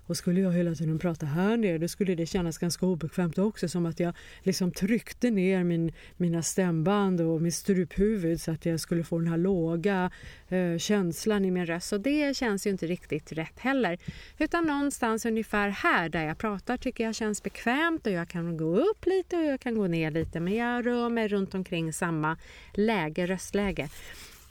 Och 0.07 0.17
skulle 0.17 0.41
jag 0.41 0.51
hela 0.51 0.75
tiden 0.75 0.99
prata 0.99 1.25
här 1.25 1.57
nere 1.57 1.77
då 1.77 1.87
skulle 1.87 2.15
det 2.15 2.25
kännas 2.25 2.57
ganska 2.57 2.85
obekvämt 2.85 3.37
också 3.37 3.69
som 3.69 3.85
att 3.85 3.99
jag 3.99 4.13
liksom 4.43 4.71
tryckte 4.71 5.31
ner 5.31 5.63
min, 5.63 5.91
mina 6.17 6.43
stämband 6.43 7.21
och 7.21 7.41
mitt 7.41 7.55
struphuvud 7.55 8.41
så 8.41 8.51
att 8.51 8.65
jag 8.65 8.79
skulle 8.79 9.03
få 9.03 9.19
den 9.19 9.27
här 9.27 9.37
låga 9.37 10.11
eh, 10.49 10.77
känslan 10.77 11.45
i 11.45 11.51
min 11.51 11.65
röst. 11.65 11.93
Och 11.93 12.01
det 12.01 12.37
känns 12.37 12.67
ju 12.67 12.71
inte 12.71 12.87
riktigt 12.87 13.31
rätt 13.31 13.59
heller. 13.59 13.97
Utan 14.37 14.63
någonstans 14.63 15.25
ungefär 15.25 15.69
här 15.69 16.09
där 16.09 16.23
jag 16.23 16.37
pratar 16.37 16.77
tycker 16.77 17.03
jag 17.03 17.15
känns 17.15 17.43
bekvämt 17.43 18.07
och 18.07 18.13
jag 18.13 18.27
kan 18.27 18.57
gå 18.57 18.77
upp 18.77 19.05
lite 19.05 19.37
och 19.37 19.45
jag 19.45 19.59
kan 19.59 19.75
gå 19.75 19.87
ner 19.87 20.11
lite 20.11 20.39
men 20.39 20.53
jag 20.53 20.85
rör 20.85 21.09
mig 21.09 21.27
runt 21.27 21.55
omkring 21.55 21.93
samma 21.93 22.37
läge, 22.73 23.25
röstläge. 23.25 23.89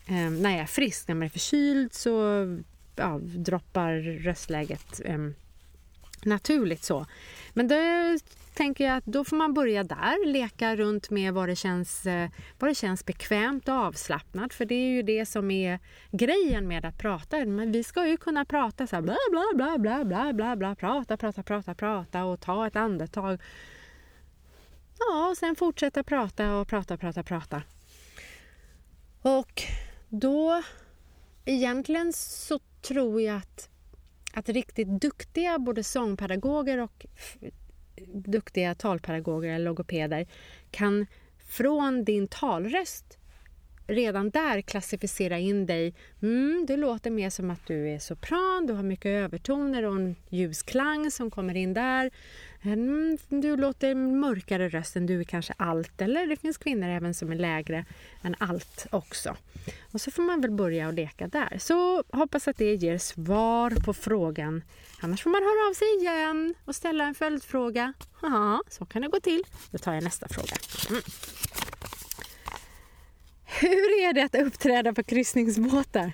Eh, 0.06 0.30
när 0.30 0.50
jag 0.50 0.60
är 0.60 0.66
frisk, 0.66 1.08
när 1.08 1.14
man 1.14 1.22
är 1.22 1.28
förkyld 1.28 1.94
så 1.94 2.44
ja, 2.96 3.20
droppar 3.22 3.92
röstläget 4.00 5.00
eh, 5.04 5.18
naturligt 6.26 6.84
så. 6.84 7.06
Men 7.52 7.68
då 7.68 7.76
tänker 8.54 8.84
jag 8.84 8.96
att 8.96 9.06
då 9.06 9.24
får 9.24 9.36
man 9.36 9.54
börja 9.54 9.84
där, 9.84 10.26
leka 10.26 10.76
runt 10.76 11.10
med 11.10 11.34
vad 11.34 11.48
det 11.48 11.56
känns, 11.56 12.06
eh, 12.06 12.30
vad 12.58 12.70
det 12.70 12.74
känns 12.74 13.06
bekvämt 13.06 13.68
och 13.68 13.74
avslappnat. 13.74 14.54
För 14.54 14.64
det 14.64 14.74
är 14.74 14.90
ju 14.90 15.02
det 15.02 15.26
som 15.26 15.50
är 15.50 15.78
grejen 16.10 16.68
med 16.68 16.84
att 16.84 16.98
prata. 16.98 17.44
Men 17.44 17.72
vi 17.72 17.84
ska 17.84 18.06
ju 18.06 18.16
kunna 18.16 18.44
prata 18.44 18.86
så 18.86 18.96
här 18.96 19.02
bla 19.02 19.16
bla 19.30 19.44
bla 19.54 19.78
bla 19.78 20.04
bla 20.04 20.32
bla 20.32 20.56
bla 20.56 20.74
prata, 20.74 21.16
prata, 21.16 21.42
prata, 21.42 21.74
prata 21.74 22.24
och 22.24 22.40
ta 22.40 22.66
ett 22.66 22.76
andetag. 22.76 23.40
Ja, 24.98 25.28
och 25.30 25.36
sen 25.36 25.56
fortsätta 25.56 26.02
prata 26.02 26.54
och 26.54 26.68
prata, 26.68 26.96
prata, 26.96 27.22
prata. 27.22 27.62
Och 29.22 29.62
då 30.08 30.62
egentligen 31.44 32.12
så 32.12 32.58
tror 32.82 33.20
jag 33.20 33.36
att, 33.36 33.68
att 34.34 34.48
riktigt 34.48 34.88
duktiga 34.88 35.58
både 35.58 35.84
sångpedagoger 35.84 36.78
och 36.78 37.06
duktiga 38.14 38.74
talpedagoger 38.74 39.52
eller 39.52 39.64
logopeder 39.64 40.26
kan 40.70 41.06
från 41.38 42.04
din 42.04 42.28
talröst 42.28 43.18
redan 43.86 44.30
där 44.30 44.60
klassificera 44.60 45.38
in 45.38 45.66
dig. 45.66 45.94
Mm, 46.22 46.64
du 46.68 46.76
låter 46.76 47.10
mer 47.10 47.30
som 47.30 47.50
att 47.50 47.66
du 47.66 47.88
är 47.90 47.98
sopran, 47.98 48.66
du 48.66 48.72
har 48.72 48.82
mycket 48.82 49.06
övertoner 49.06 49.82
och 49.82 49.96
en 49.96 50.16
ljus 50.28 50.62
klang 50.62 51.10
som 51.10 51.30
kommer 51.30 51.54
in 51.54 51.74
där. 51.74 52.10
Mm, 52.62 53.18
du 53.28 53.56
låter 53.56 53.94
mörkare 53.94 54.68
röst 54.68 54.96
än 54.96 55.06
du 55.06 55.20
är 55.20 55.24
kanske 55.24 55.54
allt, 55.56 56.00
eller 56.00 56.26
det 56.26 56.36
finns 56.36 56.58
kvinnor 56.58 56.88
även 56.88 57.14
som 57.14 57.32
är 57.32 57.36
lägre 57.36 57.84
än 58.22 58.34
allt 58.38 58.86
också. 58.90 59.36
Och 59.92 60.00
så 60.00 60.10
får 60.10 60.22
man 60.22 60.40
väl 60.40 60.50
börja 60.50 60.86
och 60.88 60.94
leka 60.94 61.28
där. 61.28 61.58
Så 61.58 62.04
hoppas 62.12 62.48
att 62.48 62.56
det 62.56 62.74
ger 62.74 62.98
svar 62.98 63.70
på 63.70 63.94
frågan. 63.94 64.62
Annars 65.00 65.22
får 65.22 65.30
man 65.30 65.42
höra 65.42 65.70
av 65.70 65.74
sig 65.74 65.96
igen 66.00 66.54
och 66.64 66.76
ställa 66.76 67.04
en 67.04 67.14
följdfråga. 67.14 67.92
Ja, 68.22 68.62
så 68.70 68.86
kan 68.86 69.02
det 69.02 69.08
gå 69.08 69.20
till. 69.20 69.42
Då 69.70 69.78
tar 69.78 69.94
jag 69.94 70.04
nästa 70.04 70.28
fråga. 70.28 70.56
Mm. 70.90 71.02
Hur 73.60 74.04
är 74.04 74.12
det 74.12 74.22
att 74.22 74.34
uppträda 74.34 74.92
på 74.92 75.02
kryssningsbåtar? 75.02 76.12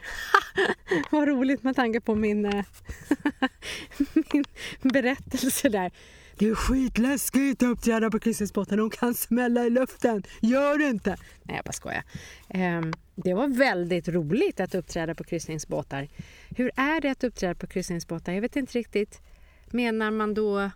Vad 1.11 1.29
roligt 1.29 1.63
med 1.63 1.77
tanke 1.77 2.01
på 2.01 2.15
min, 2.15 2.45
eh, 2.45 2.65
min 4.33 4.45
berättelse 4.83 5.69
där. 5.69 5.93
Det 6.39 6.49
är 6.49 6.55
skitläskigt 6.55 7.63
att 7.63 7.69
uppträda 7.69 8.11
på 8.11 8.19
kryssningsbåtar. 8.19 8.77
De 8.77 8.91
kan 8.91 9.15
smälla 9.15 9.65
i 9.65 9.71
luften. 9.71 10.23
Gör 10.41 10.79
det 10.79 10.85
inte! 10.85 11.17
Nej, 11.43 11.57
jag 11.57 11.65
bara 11.65 11.73
skojar. 11.73 12.03
Ehm, 12.49 12.93
det 13.15 13.35
var 13.35 13.49
väldigt 13.49 14.09
roligt 14.09 14.61
att 14.61 14.75
uppträda 14.75 15.15
på 15.15 15.25
kryssningsbåtar. 15.25 16.09
Hur 16.57 16.71
är 16.77 17.01
det 17.01 17.11
att 17.11 17.25
uppträda 17.25 17.55
på 17.55 17.67
kryssningsbåtar? 17.67 18.33
Jag 18.33 18.41
vet 18.41 18.57
inte 18.57 18.79
riktigt. 18.79 19.21
Menar 19.71 20.11
man 20.11 20.35
då 20.35 20.71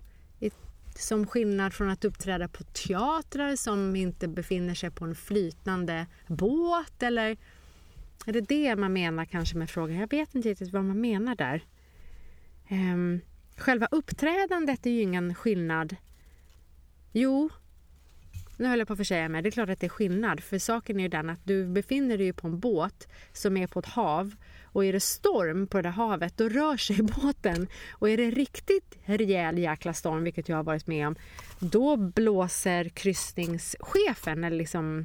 som 0.98 1.26
skillnad 1.26 1.74
från 1.74 1.90
att 1.90 2.04
uppträda 2.04 2.48
på 2.48 2.64
teatrar 2.64 3.56
som 3.56 3.96
inte 3.96 4.28
befinner 4.28 4.74
sig 4.74 4.90
på 4.90 5.04
en 5.04 5.14
flytande 5.14 6.06
båt? 6.26 7.02
Eller 7.02 7.36
är 8.26 8.32
det 8.32 8.40
det 8.40 8.76
man 8.76 8.92
menar 8.92 9.24
kanske 9.24 9.56
med 9.56 9.70
frågan? 9.70 9.96
Jag 9.96 10.10
vet 10.10 10.34
inte 10.34 10.48
riktigt 10.48 10.72
vad 10.72 10.84
man 10.84 11.00
menar 11.00 11.34
där. 11.34 11.64
Ehm, 12.68 13.20
själva 13.56 13.88
uppträdandet 13.90 14.86
är 14.86 14.90
ju 14.90 15.00
ingen 15.00 15.34
skillnad. 15.34 15.96
Jo, 17.12 17.50
nu 18.58 18.68
höll 18.68 18.78
jag 18.78 18.88
på 18.88 18.92
att 18.92 18.98
försäga 18.98 19.28
mig. 19.28 19.42
Det 19.42 19.48
är 19.48 19.50
klart 19.50 19.68
att 19.68 19.80
det 19.80 19.86
är 19.86 19.88
skillnad. 19.88 20.40
För 20.40 20.58
saken 20.58 20.98
är 20.98 21.02
ju 21.02 21.08
den 21.08 21.30
att 21.30 21.44
du 21.44 21.66
befinner 21.66 22.18
dig 22.18 22.32
på 22.32 22.46
en 22.46 22.60
båt 22.60 23.08
som 23.32 23.56
är 23.56 23.66
på 23.66 23.78
ett 23.78 23.86
hav 23.86 24.36
och 24.74 24.84
är 24.84 24.92
det 24.92 25.00
storm 25.00 25.66
på 25.66 25.76
det 25.76 25.82
där 25.82 25.90
havet, 25.90 26.36
då 26.36 26.48
rör 26.48 26.76
sig 26.76 27.02
båten. 27.22 27.66
Och 27.90 28.10
är 28.10 28.16
det 28.16 28.30
riktigt 28.30 28.98
rejäl 29.04 29.58
jäkla 29.58 29.94
storm, 29.94 30.24
vilket 30.24 30.48
jag 30.48 30.56
har 30.56 30.64
varit 30.64 30.86
med 30.86 31.06
om, 31.06 31.16
då 31.58 31.96
blåser 31.96 32.88
kryssningschefen, 32.88 34.44
eller 34.44 34.56
liksom 34.56 35.04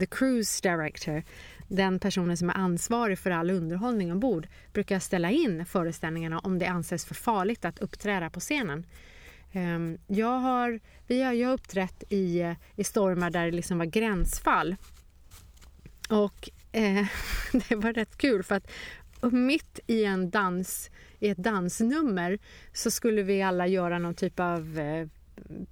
the 0.00 0.06
cruise 0.06 0.68
director, 0.68 1.22
den 1.68 1.98
personen 1.98 2.36
som 2.36 2.50
är 2.50 2.54
ansvarig 2.54 3.18
för 3.18 3.30
all 3.30 3.50
underhållning 3.50 4.12
ombord, 4.12 4.48
brukar 4.72 4.98
ställa 4.98 5.30
in 5.30 5.66
föreställningarna 5.66 6.38
om 6.38 6.58
det 6.58 6.66
anses 6.66 7.04
för 7.04 7.14
farligt 7.14 7.64
att 7.64 7.78
uppträda 7.78 8.30
på 8.30 8.40
scenen. 8.40 8.86
Ehm, 9.52 9.98
jag 10.06 10.38
har, 10.38 10.80
vi 11.06 11.22
har, 11.22 11.32
jag 11.32 11.48
har 11.48 11.54
uppträtt 11.54 12.04
i, 12.08 12.54
i 12.76 12.84
stormar 12.84 13.30
där 13.30 13.44
det 13.44 13.56
liksom 13.56 13.78
var 13.78 13.84
gränsfall. 13.84 14.76
Och 16.08 16.50
eh, 16.78 17.06
det 17.68 17.74
var 17.74 17.92
rätt 17.92 18.18
kul 18.18 18.42
för 18.42 18.54
att 18.54 18.70
mitt 19.32 19.80
i 19.86 20.04
en 20.04 20.30
dans, 20.30 20.90
i 21.18 21.28
ett 21.28 21.38
dansnummer 21.38 22.38
så 22.72 22.90
skulle 22.90 23.22
vi 23.22 23.42
alla 23.42 23.66
göra 23.66 23.98
någon 23.98 24.14
typ 24.14 24.40
av 24.40 24.78
eh, 24.78 25.08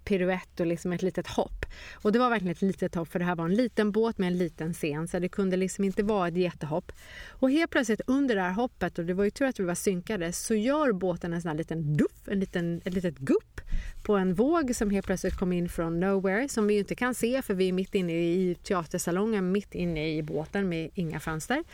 piruett 0.04 0.60
och 0.60 0.66
liksom 0.66 0.92
ett 0.92 1.02
litet 1.02 1.26
hopp. 1.26 1.55
Och 1.94 2.12
det 2.12 2.18
var 2.18 2.30
verkligen 2.30 2.52
ett 2.52 2.62
litet 2.62 2.94
hopp 2.94 3.08
för 3.08 3.18
det 3.18 3.24
här 3.24 3.36
var 3.36 3.44
en 3.44 3.54
liten 3.54 3.92
båt 3.92 4.18
med 4.18 4.26
en 4.26 4.38
liten 4.38 4.72
scen 4.72 5.08
så 5.08 5.18
det 5.18 5.28
kunde 5.28 5.56
liksom 5.56 5.84
inte 5.84 6.02
vara 6.02 6.28
ett 6.28 6.36
jättehopp. 6.36 6.92
Och 7.30 7.50
helt 7.50 7.70
plötsligt 7.70 8.00
under 8.06 8.34
det 8.34 8.40
här 8.40 8.52
hoppet, 8.52 8.98
och 8.98 9.04
det 9.04 9.14
var 9.14 9.24
ju 9.24 9.30
tur 9.30 9.46
att 9.46 9.60
vi 9.60 9.64
var 9.64 9.74
synkade, 9.74 10.32
så 10.32 10.54
gör 10.54 10.92
båten 10.92 11.32
en 11.32 11.42
sån 11.42 11.48
här 11.48 11.56
liten 11.56 11.96
duff, 11.96 12.28
en 12.28 12.40
liten, 12.40 12.80
ett 12.84 12.94
litet 12.94 13.18
gupp 13.18 13.60
på 14.02 14.16
en 14.16 14.34
våg 14.34 14.76
som 14.76 14.90
helt 14.90 15.06
plötsligt 15.06 15.36
kom 15.36 15.52
in 15.52 15.68
från 15.68 16.00
nowhere 16.00 16.48
som 16.48 16.66
vi 16.66 16.74
ju 16.74 16.80
inte 16.80 16.94
kan 16.94 17.14
se 17.14 17.42
för 17.42 17.54
vi 17.54 17.68
är 17.68 17.72
mitt 17.72 17.94
inne 17.94 18.12
i 18.12 18.56
teatersalongen, 18.62 19.52
mitt 19.52 19.74
inne 19.74 20.16
i 20.16 20.22
båten 20.22 20.68
med 20.68 20.90
inga 20.94 21.20
fönster. 21.20 21.64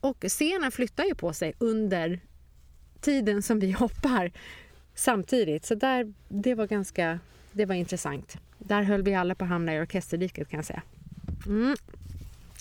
Och 0.00 0.24
scenen 0.28 0.72
flyttar 0.72 1.04
ju 1.04 1.14
på 1.14 1.32
sig 1.32 1.54
under 1.58 2.20
tiden 3.00 3.42
som 3.42 3.58
vi 3.58 3.72
hoppar 3.78 4.32
samtidigt. 4.94 5.64
Så 5.64 5.74
där, 5.74 6.12
det 6.28 6.54
var 6.54 6.66
ganska 6.66 7.18
det 7.52 7.66
var 7.66 7.74
intressant. 7.74 8.36
Där 8.68 8.82
höll 8.82 9.02
vi 9.02 9.14
alla 9.14 9.34
på 9.34 9.44
att 9.44 9.50
hamna 9.50 9.74
i 9.74 9.80
orkesterdiket 9.80 10.48
kan 10.48 10.58
jag 10.58 10.64
säga. 10.64 10.82
Mm. 11.46 11.76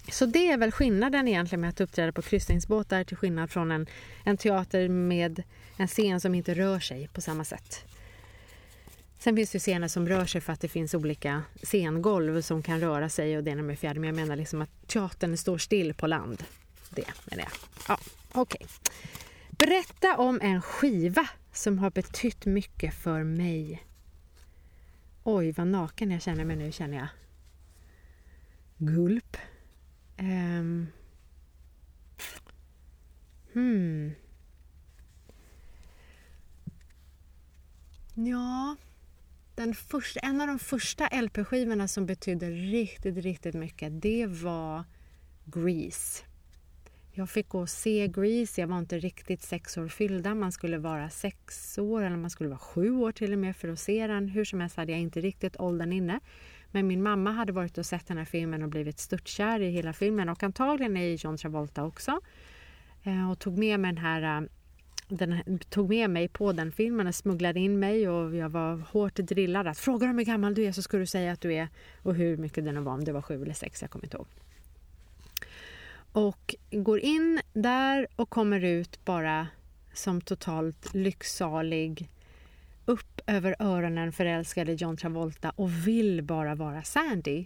Så 0.10 0.26
det 0.26 0.52
är 0.52 0.58
väl 0.58 0.72
skillnaden 0.72 1.28
egentligen 1.28 1.62
med 1.62 1.70
att 1.70 1.82
uppträda 1.82 2.12
på 2.12 2.22
kryssningsbåtar 2.22 3.04
till 3.04 3.18
skillnad 3.18 3.52
från 3.52 3.72
en, 3.72 3.88
en 4.24 4.38
teater 4.38 4.90
med 4.90 5.44
en 5.78 5.88
scen 5.88 6.22
som 6.22 6.36
inte 6.36 6.54
rör 6.54 6.80
sig 6.80 7.08
på 7.08 7.22
samma 7.22 7.44
sätt. 7.44 7.86
Sen 9.20 9.36
finns 9.36 9.52
det 9.52 9.60
scener 9.60 9.88
som 9.88 10.10
rör 10.10 10.26
sig 10.26 10.42
för 10.42 10.54
att 10.54 10.62
det 10.62 10.68
finns 10.68 10.94
olika 10.94 11.44
scengolv 11.64 12.42
som 12.42 12.64
kan 12.64 12.80
röra 12.80 13.10
sig 13.10 13.38
och 13.38 13.44
det 13.44 13.52
är 13.52 13.56
nummer 13.56 13.76
fjärde. 13.76 14.00
Men 14.00 14.08
jag 14.08 14.16
menar 14.16 14.36
liksom 14.36 14.62
att 14.62 14.88
teatern 14.88 15.38
står 15.38 15.58
still 15.58 15.94
på 15.94 16.08
land. 16.08 16.44
Det 16.90 17.06
menar 17.26 17.44
jag. 17.44 17.52
Ja, 17.88 18.00
okej. 18.32 18.62
Okay. 18.62 18.68
Berätta 19.50 20.18
om 20.18 20.40
en 20.42 20.62
skiva 20.62 21.30
som 21.54 21.80
har 21.80 21.92
betytt 21.92 22.46
mycket 22.46 22.94
för 22.94 23.24
mig. 23.24 23.84
Oj, 25.30 25.52
vad 25.52 25.68
naken 25.68 26.12
jag 26.12 26.22
känner 26.22 26.46
mig 26.46 26.56
nu, 26.56 26.72
känner 26.72 26.98
jag. 26.98 27.08
Gulp. 28.78 29.38
Um. 30.20 30.88
Hmm. 33.54 34.12
Ja, 38.14 38.76
den 39.56 39.76
första, 39.76 40.20
en 40.20 40.42
av 40.42 40.48
de 40.48 40.60
första 40.60 41.08
LP-skivorna 41.08 41.88
som 41.88 42.06
betydde 42.06 42.50
riktigt, 42.50 43.18
riktigt 43.18 43.56
mycket, 43.56 44.02
det 44.02 44.26
var 44.28 44.84
Grease. 45.46 46.24
Jag 47.18 47.30
fick 47.30 47.50
gå 47.50 47.60
och 47.60 47.70
se 47.70 48.08
Grease. 48.08 48.62
Jag 48.62 48.68
var 48.68 48.80
inte 48.80 49.00
riktigt 49.00 49.42
sex 49.42 49.78
år 49.78 49.88
fyllda. 49.88 50.36
Man 50.36 50.52
skulle 50.52 50.78
vara 50.78 51.10
sex 51.10 51.78
år 51.78 52.02
eller 52.02 52.18
man 52.18 52.30
skulle 52.30 52.50
vara 52.50 52.60
sju 52.60 52.92
år 52.92 53.12
till 53.12 53.34
och 53.34 53.40
med 53.40 53.56
för 53.56 53.68
att 53.68 53.80
se 53.80 54.08
den. 54.08 54.28
Hur 54.28 54.46
som 54.46 54.60
helst 54.60 54.78
hade 54.78 54.92
jag 54.92 55.02
inte 55.02 55.22
riktigt 55.22 55.60
åldern 55.60 55.94
inne. 55.94 56.20
Men 56.72 56.88
min 56.88 57.04
mamma 57.04 57.32
hade 57.32 57.54
varit 57.54 57.78
och 57.78 57.86
sett 57.86 58.08
den 58.08 58.18
här 58.18 58.26
filmen 58.26 58.64
och 58.64 58.70
blivit 58.70 59.00
störtkär 59.00 59.60
i 59.60 59.70
hela 59.70 59.94
filmen 59.94 60.30
och 60.30 60.44
antagligen 60.44 60.98
i 60.98 61.18
John 61.20 61.38
Travolta 61.38 61.84
också. 61.84 62.20
Eh, 63.04 63.32
och 63.32 63.40
tog 63.40 63.58
med 63.58 63.80
mig 63.80 63.94
den 63.94 64.04
här 64.04 64.42
eh, 64.42 64.48
den 65.08 65.60
tog 65.70 65.90
med 65.90 66.10
mig 66.10 66.28
på 66.28 66.52
den 66.52 66.72
filmen 66.72 67.08
och 67.08 67.16
smugglade 67.16 67.60
in 67.60 67.80
mig 67.80 68.10
och 68.10 68.36
jag 68.36 68.50
var 68.50 68.78
hårt 68.78 69.16
drillad 69.16 69.68
att 69.68 69.78
fråga 69.78 70.08
dem 70.08 70.18
hur 70.18 70.26
gammal 70.26 70.54
du 70.54 70.66
är 70.66 70.72
så 70.72 70.82
ska 70.82 70.98
du 70.98 71.06
säga 71.06 71.32
att 71.32 71.42
du 71.42 71.54
är 71.54 71.70
och 72.02 72.16
hur 72.16 72.38
mycket 72.38 72.66
den 72.66 72.84
var, 72.84 72.94
om 72.94 73.04
det 73.04 73.12
var 73.12 73.22
sju 73.22 73.42
eller 73.42 73.54
sex, 73.54 73.82
jag 73.82 73.92
kommer 73.92 74.06
inte 74.06 74.18
ihåg. 74.18 74.28
Och 76.12 76.56
går 76.72 77.00
in 77.00 77.42
där 77.54 78.08
och 78.16 78.30
kommer 78.30 78.64
ut 78.64 79.06
bara 79.06 79.48
som 79.94 80.22
totalt 80.22 80.94
lycksalig 80.94 82.10
upp 82.86 83.22
över 83.28 83.56
öronen 83.60 84.12
förälskade 84.12 84.74
John 84.74 84.98
Travolta 84.98 85.50
och 85.50 85.88
vill 85.88 86.24
bara 86.24 86.56
vara 86.56 86.84
Sandy. 86.84 87.46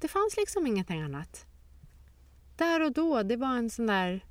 Det 0.00 0.08
fanns 0.08 0.36
liksom 0.36 0.66
ingenting 0.66 1.00
annat. 1.00 1.46
Där 2.56 2.84
och 2.84 2.92
då, 2.92 3.22
det 3.22 3.36
var 3.36 3.56
en 3.56 3.70
sån 3.70 3.86
där... 3.86 4.24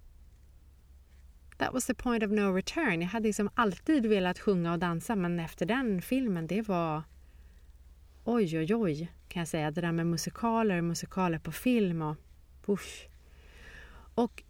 That 1.58 1.74
was 1.74 1.86
the 1.86 1.94
point 1.94 2.24
of 2.24 2.32
no 2.32 2.54
return. 2.56 3.02
Jag 3.02 3.10
hade 3.10 3.28
liksom 3.28 3.50
alltid 3.56 4.06
velat 4.06 4.40
sjunga 4.40 4.72
och 4.72 4.80
dansa 4.80 5.16
men 5.16 5.40
efter 5.40 5.66
den 5.66 6.02
filmen, 6.02 6.48
det 6.48 6.62
var... 6.62 7.04
Oj, 8.24 8.60
oj, 8.60 8.76
oj, 8.76 9.12
kan 9.28 9.40
jag 9.40 9.48
säga. 9.48 9.72
Det 9.72 9.82
där 9.82 9.92
med 9.92 10.08
musikaler, 10.08 10.82
musikaler 10.82 11.40
på 11.40 11.52
film 11.52 12.02
och 12.02 12.16
push. 12.68 13.08
Och 14.16 14.44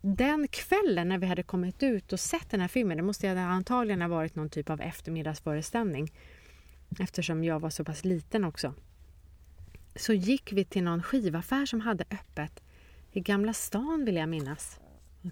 den 0.00 0.48
kvällen 0.48 1.08
när 1.08 1.18
vi 1.18 1.26
hade 1.26 1.42
kommit 1.42 1.82
ut 1.82 2.12
och 2.12 2.20
sett 2.20 2.50
den 2.50 2.60
här 2.60 2.68
filmen, 2.68 2.96
det 2.96 3.02
måste 3.02 3.40
antagligen 3.40 4.00
ha 4.00 4.08
varit 4.08 4.34
någon 4.34 4.50
typ 4.50 4.70
av 4.70 4.80
eftermiddagsföreställning 4.80 6.12
eftersom 6.98 7.44
jag 7.44 7.60
var 7.60 7.70
så 7.70 7.84
pass 7.84 8.04
liten 8.04 8.44
också. 8.44 8.74
Så 9.96 10.12
gick 10.12 10.52
vi 10.52 10.64
till 10.64 10.84
någon 10.84 11.02
skivaffär 11.02 11.66
som 11.66 11.80
hade 11.80 12.04
öppet 12.10 12.62
i 13.12 13.20
Gamla 13.20 13.52
stan 13.52 14.04
vill 14.04 14.16
jag 14.16 14.28
minnas. 14.28 14.80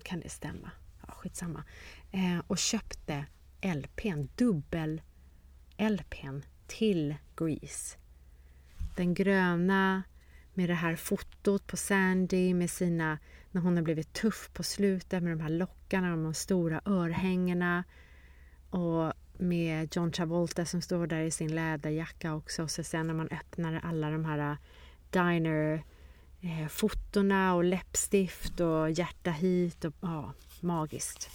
Kan 0.02 0.20
det 0.20 0.28
stämma? 0.28 0.70
Ja, 1.06 1.12
skitsamma. 1.12 1.64
Eh, 2.12 2.38
och 2.46 2.58
köpte 2.58 3.24
LPn, 3.62 4.28
dubbel-LPn 4.36 6.42
till 6.66 7.14
Grease. 7.36 7.96
Den 8.96 9.14
gröna 9.14 10.02
med 10.58 10.68
det 10.68 10.74
här 10.74 10.96
fotot 10.96 11.66
på 11.66 11.76
Sandy 11.76 12.54
med 12.54 12.70
sina, 12.70 13.18
när 13.50 13.60
hon 13.60 13.76
har 13.76 13.82
blivit 13.82 14.12
tuff 14.12 14.50
på 14.52 14.62
slutet 14.62 15.22
med 15.22 15.32
de 15.32 15.40
här 15.40 15.50
lockarna 15.50 16.12
och 16.12 16.18
de 16.22 16.34
stora 16.34 16.80
örhängena. 16.84 17.84
Och 18.70 19.12
med 19.38 19.96
John 19.96 20.12
Travolta 20.12 20.64
som 20.64 20.82
står 20.82 21.06
där 21.06 21.20
i 21.20 21.30
sin 21.30 21.54
läderjacka 21.54 22.34
också. 22.34 22.62
Och 22.62 22.70
så 22.70 22.84
sen 22.84 23.06
när 23.06 23.14
man 23.14 23.28
öppnar 23.28 23.80
alla 23.84 24.10
de 24.10 24.24
här 24.24 24.50
eh, 24.50 24.56
diner-fotona 25.10 27.48
eh, 27.48 27.54
och 27.54 27.64
läppstift 27.64 28.60
och 28.60 28.90
hjärta 28.90 29.30
hit 29.30 29.84
och 29.84 29.94
ja, 30.00 30.32
magiskt. 30.60 31.30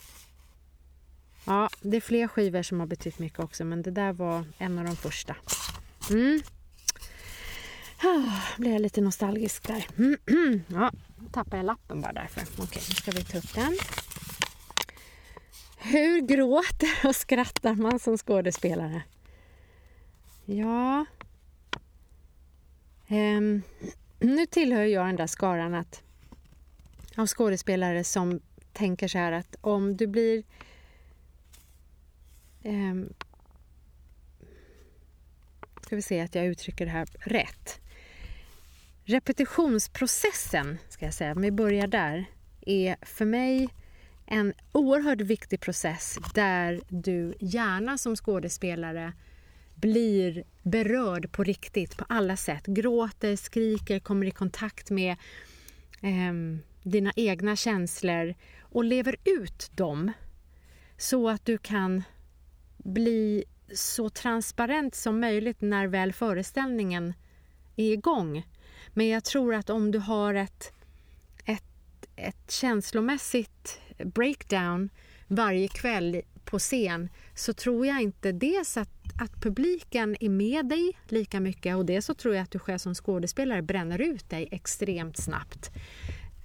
Ja, 1.46 1.70
det 1.82 1.98
är 1.98 2.02
fler 2.02 2.28
skivor 2.28 2.62
som 2.62 2.80
har 2.80 2.88
betytt 2.88 3.20
mycket 3.20 3.40
också 3.40 3.66
men 3.66 3.82
det 3.82 3.92
där 3.92 4.14
var 4.14 4.46
en 4.58 4.80
av 4.80 4.86
de 4.86 4.96
första. 4.96 5.36
Mm. 6.10 6.42
Ah, 8.06 8.42
blev 8.58 8.74
jag 8.74 8.82
lite 8.82 9.02
nostalgisk 9.02 9.68
där. 9.68 9.88
Mm, 9.98 10.18
mm. 10.28 10.64
ja, 10.68 10.92
tappade 11.32 11.58
jag 11.58 11.66
lappen 11.66 12.02
bara 12.02 12.14
därför. 12.14 12.42
Okej, 12.64 12.82
nu 12.90 12.96
ska 12.96 13.12
vi 13.12 13.24
ta 13.24 13.38
upp 13.38 13.54
den. 13.54 13.78
Hur 15.78 16.22
gråter 16.22 17.08
och 17.08 17.16
skrattar 17.16 17.76
man 17.76 18.00
som 18.00 18.18
skådespelare? 18.18 19.04
Ja... 20.46 21.06
Um, 23.08 23.62
nu 24.20 24.46
tillhör 24.46 24.84
jag 24.84 25.06
den 25.06 25.16
där 25.16 25.28
skaran 25.28 25.74
att, 25.74 26.04
av 27.18 27.28
skådespelare 27.28 28.04
som 28.04 28.40
tänker 28.74 29.08
så 29.08 29.18
här 29.18 29.32
att 29.32 29.56
om 29.62 29.98
du 29.98 30.08
blir... 30.08 30.44
Um, 32.64 33.14
ska 35.82 35.96
vi 35.96 36.02
se 36.02 36.22
att 36.22 36.36
jag 36.36 36.46
uttrycker 36.46 36.86
det 36.86 36.92
här 36.92 37.08
rätt. 37.20 37.82
Repetitionsprocessen, 39.06 40.78
ska 40.90 41.06
jag 41.06 41.14
säga, 41.14 41.32
om 41.32 41.42
vi 41.42 41.52
börjar 41.52 41.88
där, 41.88 42.26
är 42.62 42.96
för 43.02 43.26
mig 43.26 43.70
en 44.26 44.54
oerhört 44.72 45.22
viktig 45.22 45.60
process 45.60 46.18
där 46.34 46.82
du 46.90 47.34
gärna 47.40 47.98
som 47.98 48.16
skådespelare 48.16 49.14
blir 49.76 50.44
berörd 50.62 51.32
på 51.32 51.44
riktigt 51.44 51.98
på 51.98 52.06
alla 52.10 52.38
sätt. 52.38 52.66
Gråter, 52.66 53.36
skriker, 53.36 54.00
kommer 54.00 54.26
i 54.26 54.32
kontakt 54.32 54.90
med 54.90 55.12
eh, 56.02 56.34
dina 56.84 57.12
egna 57.16 57.56
känslor 57.56 58.36
och 58.62 58.84
lever 58.84 59.16
ut 59.24 59.72
dem 59.76 60.12
så 60.98 61.30
att 61.30 61.46
du 61.46 61.58
kan 61.58 62.04
bli 62.78 63.44
så 63.76 64.10
transparent 64.10 64.96
som 64.96 65.20
möjligt 65.20 65.62
när 65.62 65.88
väl 65.88 66.14
föreställningen 66.14 67.14
är 67.76 67.94
igång. 67.94 68.44
Men 68.90 69.08
jag 69.08 69.24
tror 69.24 69.54
att 69.54 69.70
om 69.70 69.92
du 69.92 70.00
har 70.00 70.34
ett, 70.34 70.74
ett, 71.46 71.64
ett 72.16 72.52
känslomässigt 72.52 73.80
breakdown 73.98 74.90
varje 75.28 75.68
kväll 75.68 76.22
på 76.46 76.60
scen 76.60 77.10
så 77.36 77.54
tror 77.54 77.86
jag 77.86 78.02
inte 78.02 78.32
dels 78.32 78.78
att, 78.78 78.90
att 79.22 79.42
publiken 79.42 80.16
är 80.20 80.30
med 80.30 80.66
dig 80.66 80.98
lika 81.08 81.40
mycket 81.40 81.76
och 81.76 81.86
dels 81.86 82.06
så 82.06 82.14
tror 82.14 82.36
jag 82.36 82.44
att 82.44 82.52
du 82.52 82.60
själv 82.60 82.78
som 82.78 82.96
skådespelare 82.96 83.62
bränner 83.62 84.02
ut 84.02 84.30
dig 84.30 84.48
extremt 84.52 85.18
snabbt. 85.18 85.72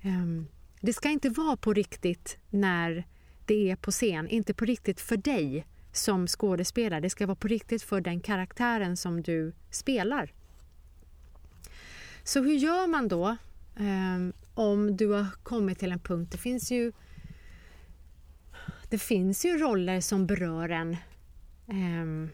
Um, 0.05 0.48
det 0.81 0.92
ska 0.92 1.09
inte 1.09 1.29
vara 1.29 1.57
på 1.57 1.72
riktigt 1.72 2.38
när 2.51 3.07
det 3.46 3.70
är 3.70 3.77
på 3.77 3.90
scen, 3.90 4.29
inte 4.29 4.55
på 4.55 4.64
riktigt 4.64 5.01
för 5.01 5.16
dig 5.16 5.66
som 5.92 6.27
skådespelare. 6.27 7.01
Det 7.01 7.11
ska 7.11 7.27
vara 7.27 7.37
på 7.37 7.48
riktigt 7.48 7.83
för 7.83 8.01
den 8.01 8.20
karaktären 8.20 8.96
som 8.96 9.22
du 9.22 9.53
spelar. 9.70 10.33
Så 12.29 12.43
hur 12.43 12.55
gör 12.55 12.87
man 12.87 13.09
då 13.09 13.27
eh, 13.77 14.35
om 14.55 14.97
du 14.97 15.07
har 15.07 15.27
kommit 15.43 15.79
till 15.79 15.93
en 15.93 15.99
punkt? 15.99 16.33
Det 16.33 16.38
finns 16.38 16.71
ju 16.71 16.93
det 18.91 18.99
finns 18.99 19.45
ju 19.45 19.59
roller 19.59 20.01
som 20.01 20.27
berör 20.27 20.69
en 20.69 20.97
eh, 21.69 22.31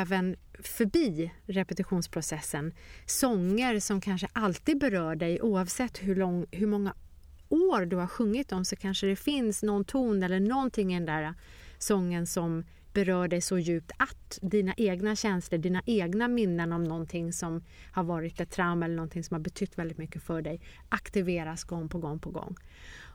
även 0.00 0.36
förbi 0.62 1.32
repetitionsprocessen. 1.46 2.74
Sånger 3.06 3.80
som 3.80 4.00
kanske 4.00 4.28
alltid 4.32 4.78
berör 4.78 5.14
dig 5.14 5.42
oavsett 5.42 5.98
hur, 5.98 6.16
lång, 6.16 6.46
hur 6.50 6.66
många 6.66 6.94
år 7.48 7.86
du 7.86 7.96
har 7.96 8.06
sjungit 8.06 8.48
dem 8.48 8.64
så 8.64 8.76
kanske 8.76 9.06
det 9.06 9.16
finns 9.16 9.62
någon 9.62 9.84
ton 9.84 10.22
eller 10.22 10.40
någonting 10.40 10.92
i 10.92 10.94
den 10.94 11.06
där 11.06 11.22
äh, 11.22 11.32
sången 11.78 12.26
som 12.26 12.64
berör 12.92 13.28
dig 13.28 13.40
så 13.40 13.58
djupt 13.58 13.92
att 13.96 14.38
dina 14.42 14.74
egna 14.76 15.16
känslor, 15.16 15.58
dina 15.58 15.82
egna 15.86 16.28
minnen 16.28 16.72
om 16.72 16.84
någonting 16.84 17.32
som 17.32 17.64
har 17.92 18.04
varit 18.04 18.40
ett 18.40 18.50
trauma 18.50 18.84
eller 18.84 18.96
någonting 18.96 19.24
som 19.24 19.34
har 19.34 19.40
betytt 19.40 19.78
väldigt 19.78 19.98
mycket 19.98 20.22
för 20.22 20.42
dig 20.42 20.60
aktiveras 20.88 21.64
gång 21.64 21.88
på 21.88 21.98
gång 21.98 22.18
på 22.18 22.30
gång. 22.30 22.56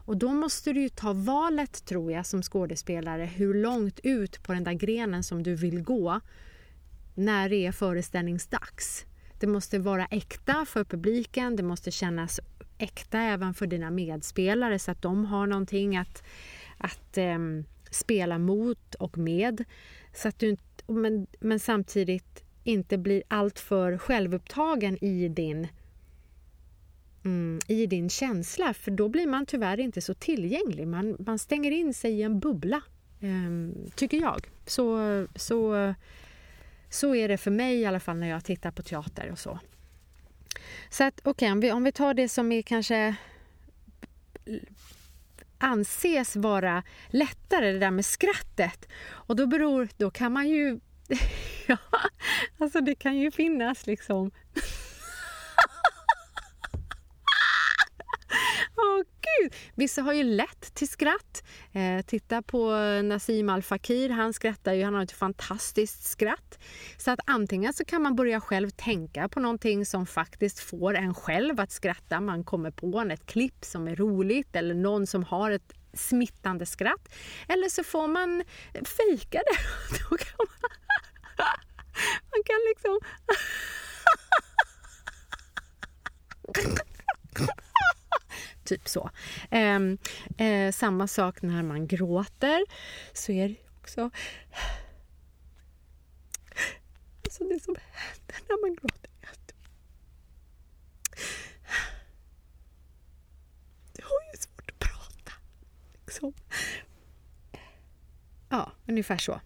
Och 0.06 0.16
då 0.16 0.32
måste 0.32 0.72
du 0.72 0.80
ju 0.80 0.88
ta 0.88 1.12
valet, 1.12 1.84
tror 1.84 2.12
jag, 2.12 2.26
som 2.26 2.42
skådespelare 2.42 3.24
hur 3.24 3.54
långt 3.54 4.00
ut 4.02 4.42
på 4.42 4.52
den 4.52 4.64
där 4.64 4.72
grenen 4.72 5.22
som 5.22 5.42
du 5.42 5.54
vill 5.54 5.82
gå 5.82 6.20
när 7.14 7.48
det 7.48 7.66
är 7.66 7.72
föreställningsdags. 7.72 9.06
Det 9.40 9.46
måste 9.46 9.78
vara 9.78 10.06
äkta 10.06 10.64
för 10.66 10.84
publiken, 10.84 11.56
det 11.56 11.62
måste 11.62 11.90
kännas 11.90 12.40
äkta 12.78 13.18
även 13.18 13.54
för 13.54 13.66
dina 13.66 13.90
medspelare 13.90 14.78
så 14.78 14.90
att 14.90 15.02
de 15.02 15.24
har 15.24 15.46
någonting 15.46 15.96
att, 15.96 16.22
att 16.78 17.18
eh, 17.18 17.38
spela 17.96 18.38
mot 18.38 18.94
och 18.94 19.18
med. 19.18 19.64
Så 20.12 20.28
att 20.28 20.38
du, 20.38 20.56
men, 20.86 21.26
men 21.40 21.60
samtidigt 21.60 22.44
inte 22.64 22.98
blir 22.98 23.22
alltför 23.28 23.98
självupptagen 23.98 25.04
i 25.04 25.28
din 25.28 25.68
mm, 27.24 27.60
i 27.66 27.86
din 27.86 28.10
känsla 28.10 28.74
för 28.74 28.90
då 28.90 29.08
blir 29.08 29.26
man 29.26 29.46
tyvärr 29.46 29.80
inte 29.80 30.00
så 30.00 30.14
tillgänglig. 30.14 30.88
Man, 30.88 31.16
man 31.18 31.38
stänger 31.38 31.70
in 31.70 31.94
sig 31.94 32.12
i 32.12 32.22
en 32.22 32.40
bubbla, 32.40 32.82
eh, 33.20 33.90
tycker 33.94 34.20
jag. 34.20 34.46
Så, 34.66 35.26
så, 35.34 35.94
så 36.90 37.14
är 37.14 37.28
det 37.28 37.38
för 37.38 37.50
mig 37.50 37.80
i 37.80 37.86
alla 37.86 38.00
fall 38.00 38.16
när 38.16 38.28
jag 38.28 38.44
tittar 38.44 38.70
på 38.70 38.82
teater 38.82 39.30
och 39.30 39.38
så. 39.38 39.58
Så 40.90 41.04
att 41.04 41.20
okej, 41.20 41.30
okay, 41.30 41.52
om, 41.52 41.60
vi, 41.60 41.72
om 41.72 41.84
vi 41.84 41.92
tar 41.92 42.14
det 42.14 42.28
som 42.28 42.52
är 42.52 42.62
kanske 42.62 43.16
anses 45.58 46.36
vara 46.36 46.82
lättare, 47.08 47.72
det 47.72 47.78
där 47.78 47.90
med 47.90 48.06
skrattet. 48.06 48.88
Och 49.08 49.36
då 49.36 49.46
beror, 49.46 49.88
då 49.96 50.10
kan 50.10 50.32
man 50.32 50.48
ju, 50.48 50.80
ja, 51.66 51.76
alltså 52.58 52.80
det 52.80 52.94
kan 52.94 53.16
ju 53.16 53.30
finnas 53.30 53.86
liksom 53.86 54.30
Åh 58.76 58.96
gud! 58.98 59.25
Vissa 59.74 60.02
har 60.02 60.12
ju 60.12 60.22
lätt 60.22 60.74
till 60.74 60.88
skratt. 60.88 61.44
Eh, 61.72 62.04
titta 62.06 62.42
på 62.42 62.70
Nassim 63.02 63.48
Al 63.48 63.62
Fakir, 63.62 64.10
han 64.10 64.32
skrattar 64.32 64.72
ju, 64.72 64.84
han 64.84 64.94
har 64.94 65.02
ett 65.02 65.12
fantastiskt 65.12 66.04
skratt. 66.04 66.58
Så 66.96 67.10
att 67.10 67.20
antingen 67.26 67.72
så 67.72 67.84
kan 67.84 68.02
man 68.02 68.16
börja 68.16 68.40
själv 68.40 68.70
tänka 68.70 69.28
på 69.28 69.40
någonting 69.40 69.86
som 69.86 70.06
faktiskt 70.06 70.60
får 70.60 70.94
en 70.94 71.14
själv 71.14 71.60
att 71.60 71.72
skratta. 71.72 72.20
Man 72.20 72.44
kommer 72.44 72.70
på 72.70 72.86
ett 73.10 73.26
klipp 73.26 73.64
som 73.64 73.88
är 73.88 73.96
roligt 73.96 74.56
eller 74.56 74.74
någon 74.74 75.06
som 75.06 75.24
har 75.24 75.50
ett 75.50 75.72
smittande 75.94 76.66
skratt. 76.66 77.14
Eller 77.48 77.68
så 77.68 77.84
får 77.84 78.08
man 78.08 78.44
fejka 78.72 79.38
det. 79.38 79.58
Då 80.10 80.16
kan 80.16 80.36
man, 80.38 80.70
man 82.30 82.42
kan 82.44 82.60
liksom 82.68 83.00
Typ 88.66 88.88
så. 88.88 89.10
Eh, 89.50 89.80
eh, 90.46 90.72
samma 90.72 91.06
sak 91.06 91.42
när 91.42 91.62
man 91.62 91.86
gråter. 91.86 92.64
Så 93.12 93.32
är 93.32 93.48
det 93.48 93.56
också... 93.80 94.10
Alltså 97.24 97.44
det 97.44 97.62
som 97.62 97.76
händer 97.92 98.40
när 98.48 98.62
man 98.62 98.74
gråter 98.74 99.10
är 99.20 99.28
att... 99.28 99.52
du 103.92 104.02
har 104.02 104.32
ju 104.32 104.38
svårt 104.38 104.70
att 104.70 104.78
prata. 104.78 105.32
Liksom. 106.04 106.32
Ja, 108.48 108.72
ungefär 108.86 109.18
så. 109.18 109.40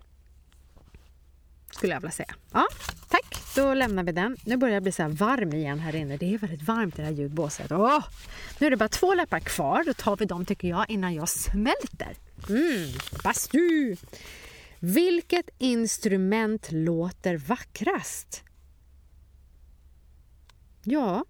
Skulle 1.71 1.93
jag 1.93 2.01
vilja 2.01 2.13
säga. 2.13 2.35
Ja, 2.53 2.67
tack. 3.09 3.30
Då 3.57 3.75
lämnar 3.75 4.03
vi 4.05 4.13
den. 4.13 4.37
Nu 4.45 4.57
börjar 4.57 4.75
jag 4.75 4.83
bli 4.83 4.93
så 4.93 5.09
varm 5.09 5.53
igen 5.53 5.79
här 5.79 5.97
inne. 5.97 6.17
Det 6.17 6.35
är 6.35 6.39
väldigt 6.39 6.63
varmt 6.63 6.99
i 6.99 7.03
det 7.03 7.09
här 7.09 7.15
ljudbåset. 7.15 7.73
Åh! 7.73 8.05
Nu 8.59 8.67
är 8.67 8.71
det 8.71 8.77
bara 8.77 8.89
två 8.89 9.15
läppar 9.15 9.41
kvar. 9.41 9.85
Då 9.87 9.95
tar 9.95 10.17
vi 10.17 10.25
dem 10.25 10.45
tycker 10.45 10.69
jag 10.69 10.91
innan 10.91 11.15
jag 11.15 11.29
smälter. 11.29 12.17
Mm, 12.49 12.89
bastu! 13.25 13.97
Vilket 14.81 15.51
instrument 15.59 16.69
låter 16.73 17.37
vackrast? 17.37 18.43
Ja, 20.85 21.25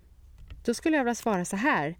då 0.64 0.74
skulle 0.74 0.96
jag 0.96 1.04
vilja 1.04 1.14
svara 1.14 1.44
så 1.44 1.56
här. 1.56 1.96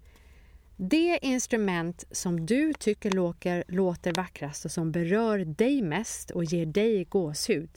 Det 0.76 1.18
instrument 1.22 2.04
som 2.10 2.46
du 2.46 2.72
tycker 2.72 3.10
låter, 3.10 3.64
låter 3.68 4.12
vackrast 4.12 4.64
och 4.64 4.70
som 4.70 4.92
berör 4.92 5.38
dig 5.38 5.82
mest 5.82 6.30
och 6.30 6.44
ger 6.44 6.66
dig 6.66 7.04
gåshud, 7.04 7.70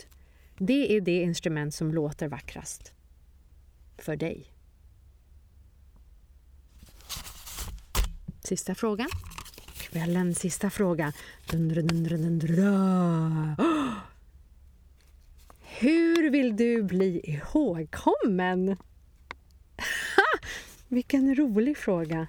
det 0.66 0.96
är 0.96 1.02
det 1.02 1.22
instrument 1.22 1.74
som 1.74 1.94
låter 1.94 2.28
vackrast 2.28 2.94
för 3.98 4.16
dig. 4.16 4.48
Sista 8.44 8.76
frågan. 8.76 9.10
Kvällens 9.78 10.40
sista 10.40 10.70
fråga. 10.70 11.14
Dundra, 11.52 11.82
dundra, 11.82 12.18
dundra. 12.18 13.56
Hur 15.62 16.30
vill 16.30 16.56
du 16.56 16.84
bli 16.84 17.22
ihågkommen? 17.24 18.78
Vilken 20.88 21.36
rolig 21.36 21.78
fråga. 21.78 22.28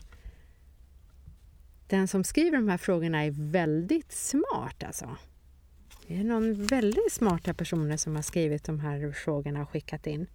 Den 1.86 2.08
som 2.08 2.24
skriver 2.24 2.56
de 2.56 2.68
här 2.68 2.78
frågorna 2.78 3.24
är 3.24 3.30
väldigt 3.30 4.12
smart 4.12 4.82
alltså. 4.84 5.16
Det 6.06 6.16
är 6.16 6.24
någon 6.24 6.66
väldigt 6.66 7.12
smarta 7.12 7.54
personer 7.54 7.96
som 7.96 8.14
har 8.14 8.22
skrivit 8.22 8.64
de 8.64 8.80
här 8.80 9.12
frågorna 9.12 9.62
och 9.62 9.70
skickat 9.70 10.06
in. 10.06 10.26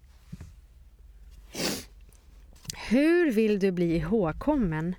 Hur 2.88 3.32
vill 3.32 3.58
du 3.58 3.70
bli 3.70 3.96
ihågkommen? 3.96 4.94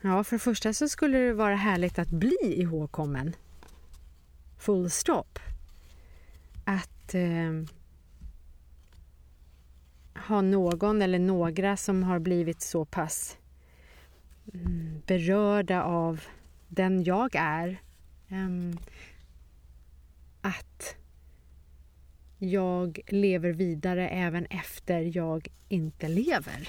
Ja, 0.00 0.24
för 0.24 0.36
det 0.36 0.40
första 0.40 0.72
så 0.72 0.88
skulle 0.88 1.18
det 1.18 1.32
vara 1.32 1.56
härligt 1.56 1.98
att 1.98 2.10
bli 2.10 2.38
ihågkommen. 2.42 3.36
Full 4.58 4.90
stop. 4.90 5.38
Att 6.64 7.14
eh, 7.14 7.52
ha 10.28 10.40
någon 10.40 11.02
eller 11.02 11.18
några 11.18 11.76
som 11.76 12.02
har 12.02 12.18
blivit 12.18 12.60
så 12.60 12.84
pass 12.84 13.36
mm, 14.54 15.02
berörda 15.06 15.82
av 15.82 16.20
den 16.74 17.04
jag 17.04 17.34
är. 17.34 17.80
Um, 18.28 18.78
att 20.40 20.96
jag 22.38 23.00
lever 23.06 23.52
vidare 23.52 24.08
även 24.08 24.46
efter 24.46 25.16
jag 25.16 25.48
inte 25.68 26.08
lever. 26.08 26.68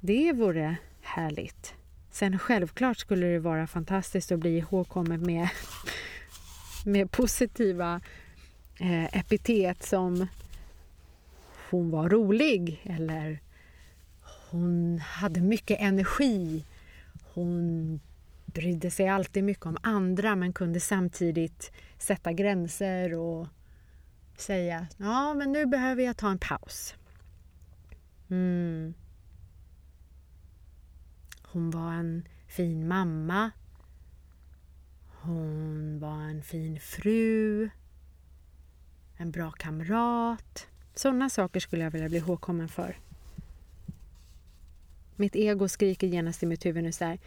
Det 0.00 0.32
vore 0.32 0.76
härligt. 1.02 1.74
Sen 2.10 2.38
självklart 2.38 2.98
skulle 2.98 3.26
det 3.26 3.38
vara 3.38 3.66
fantastiskt 3.66 4.32
att 4.32 4.38
bli 4.38 4.58
ihågkommen 4.58 5.22
med, 5.22 5.48
med 6.84 7.10
positiva 7.10 8.00
eh, 8.80 9.16
epitet 9.18 9.82
som 9.82 10.26
hon 11.70 11.90
var 11.90 12.08
rolig 12.08 12.80
eller 12.84 13.38
hon 14.50 14.98
hade 14.98 15.40
mycket 15.40 15.80
energi. 15.80 16.64
Hon 17.34 18.00
brydde 18.52 18.90
sig 18.90 19.08
alltid 19.08 19.44
mycket 19.44 19.66
om 19.66 19.76
andra 19.82 20.36
men 20.36 20.52
kunde 20.52 20.80
samtidigt 20.80 21.72
sätta 21.98 22.32
gränser 22.32 23.14
och 23.14 23.48
säga 24.36 24.86
ja 24.96 25.34
men 25.34 25.52
nu 25.52 25.66
behöver 25.66 26.02
jag 26.02 26.16
ta 26.16 26.30
en 26.30 26.38
paus. 26.38 26.94
Mm. 28.30 28.94
Hon 31.42 31.70
var 31.70 31.92
en 31.92 32.28
fin 32.46 32.88
mamma. 32.88 33.50
Hon 35.06 35.98
var 36.00 36.22
en 36.22 36.42
fin 36.42 36.80
fru. 36.80 37.70
En 39.16 39.30
bra 39.30 39.50
kamrat. 39.50 40.66
Sådana 40.94 41.30
saker 41.30 41.60
skulle 41.60 41.84
jag 41.84 41.90
vilja 41.90 42.08
bli 42.08 42.18
ihågkommen 42.18 42.68
för. 42.68 42.96
Mitt 45.16 45.36
ego 45.36 45.68
skriker 45.68 46.06
genast 46.06 46.42
i 46.42 46.46
mitt 46.46 46.66
huvud 46.66 46.84
nu 46.84 46.92
så 46.92 47.04
här 47.04 47.18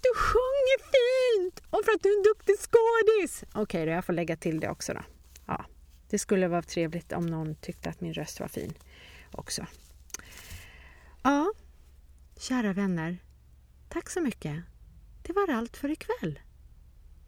att 0.00 0.02
du 0.02 0.20
sjunger 0.20 0.78
fint 0.78 1.62
och 1.70 1.84
för 1.84 1.92
att 1.92 2.02
du 2.02 2.08
är 2.12 2.16
en 2.16 2.22
duktig 2.22 2.54
skådis. 2.58 3.44
Okej, 3.48 3.62
okay, 3.62 3.84
då 3.84 3.92
jag 3.92 4.04
får 4.04 4.12
lägga 4.12 4.36
till 4.36 4.60
det 4.60 4.68
också 4.68 4.94
då. 4.94 5.00
Ja, 5.46 5.64
det 6.10 6.18
skulle 6.18 6.48
vara 6.48 6.62
trevligt 6.62 7.12
om 7.12 7.26
någon 7.26 7.54
tyckte 7.54 7.90
att 7.90 8.00
min 8.00 8.14
röst 8.14 8.40
var 8.40 8.48
fin 8.48 8.74
också. 9.32 9.66
Ja, 11.22 11.52
kära 12.36 12.72
vänner. 12.72 13.18
Tack 13.88 14.10
så 14.10 14.20
mycket. 14.20 14.62
Det 15.22 15.32
var 15.32 15.50
allt 15.50 15.76
för 15.76 15.90
ikväll. 15.90 16.40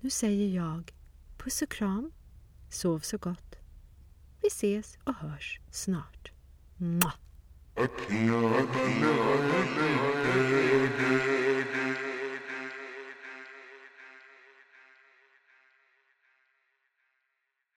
Nu 0.01 0.11
säger 0.11 0.57
jag 0.57 0.93
puss 1.39 1.63
och 1.63 1.71
kram. 1.71 2.13
Sov 2.71 3.01
så 3.01 3.19
gott. 3.19 3.57
Vi 4.43 4.49
ses 4.49 4.99
och 5.05 5.15
hörs 5.15 5.61
snart. 5.71 6.33
Mwah! 6.77 7.15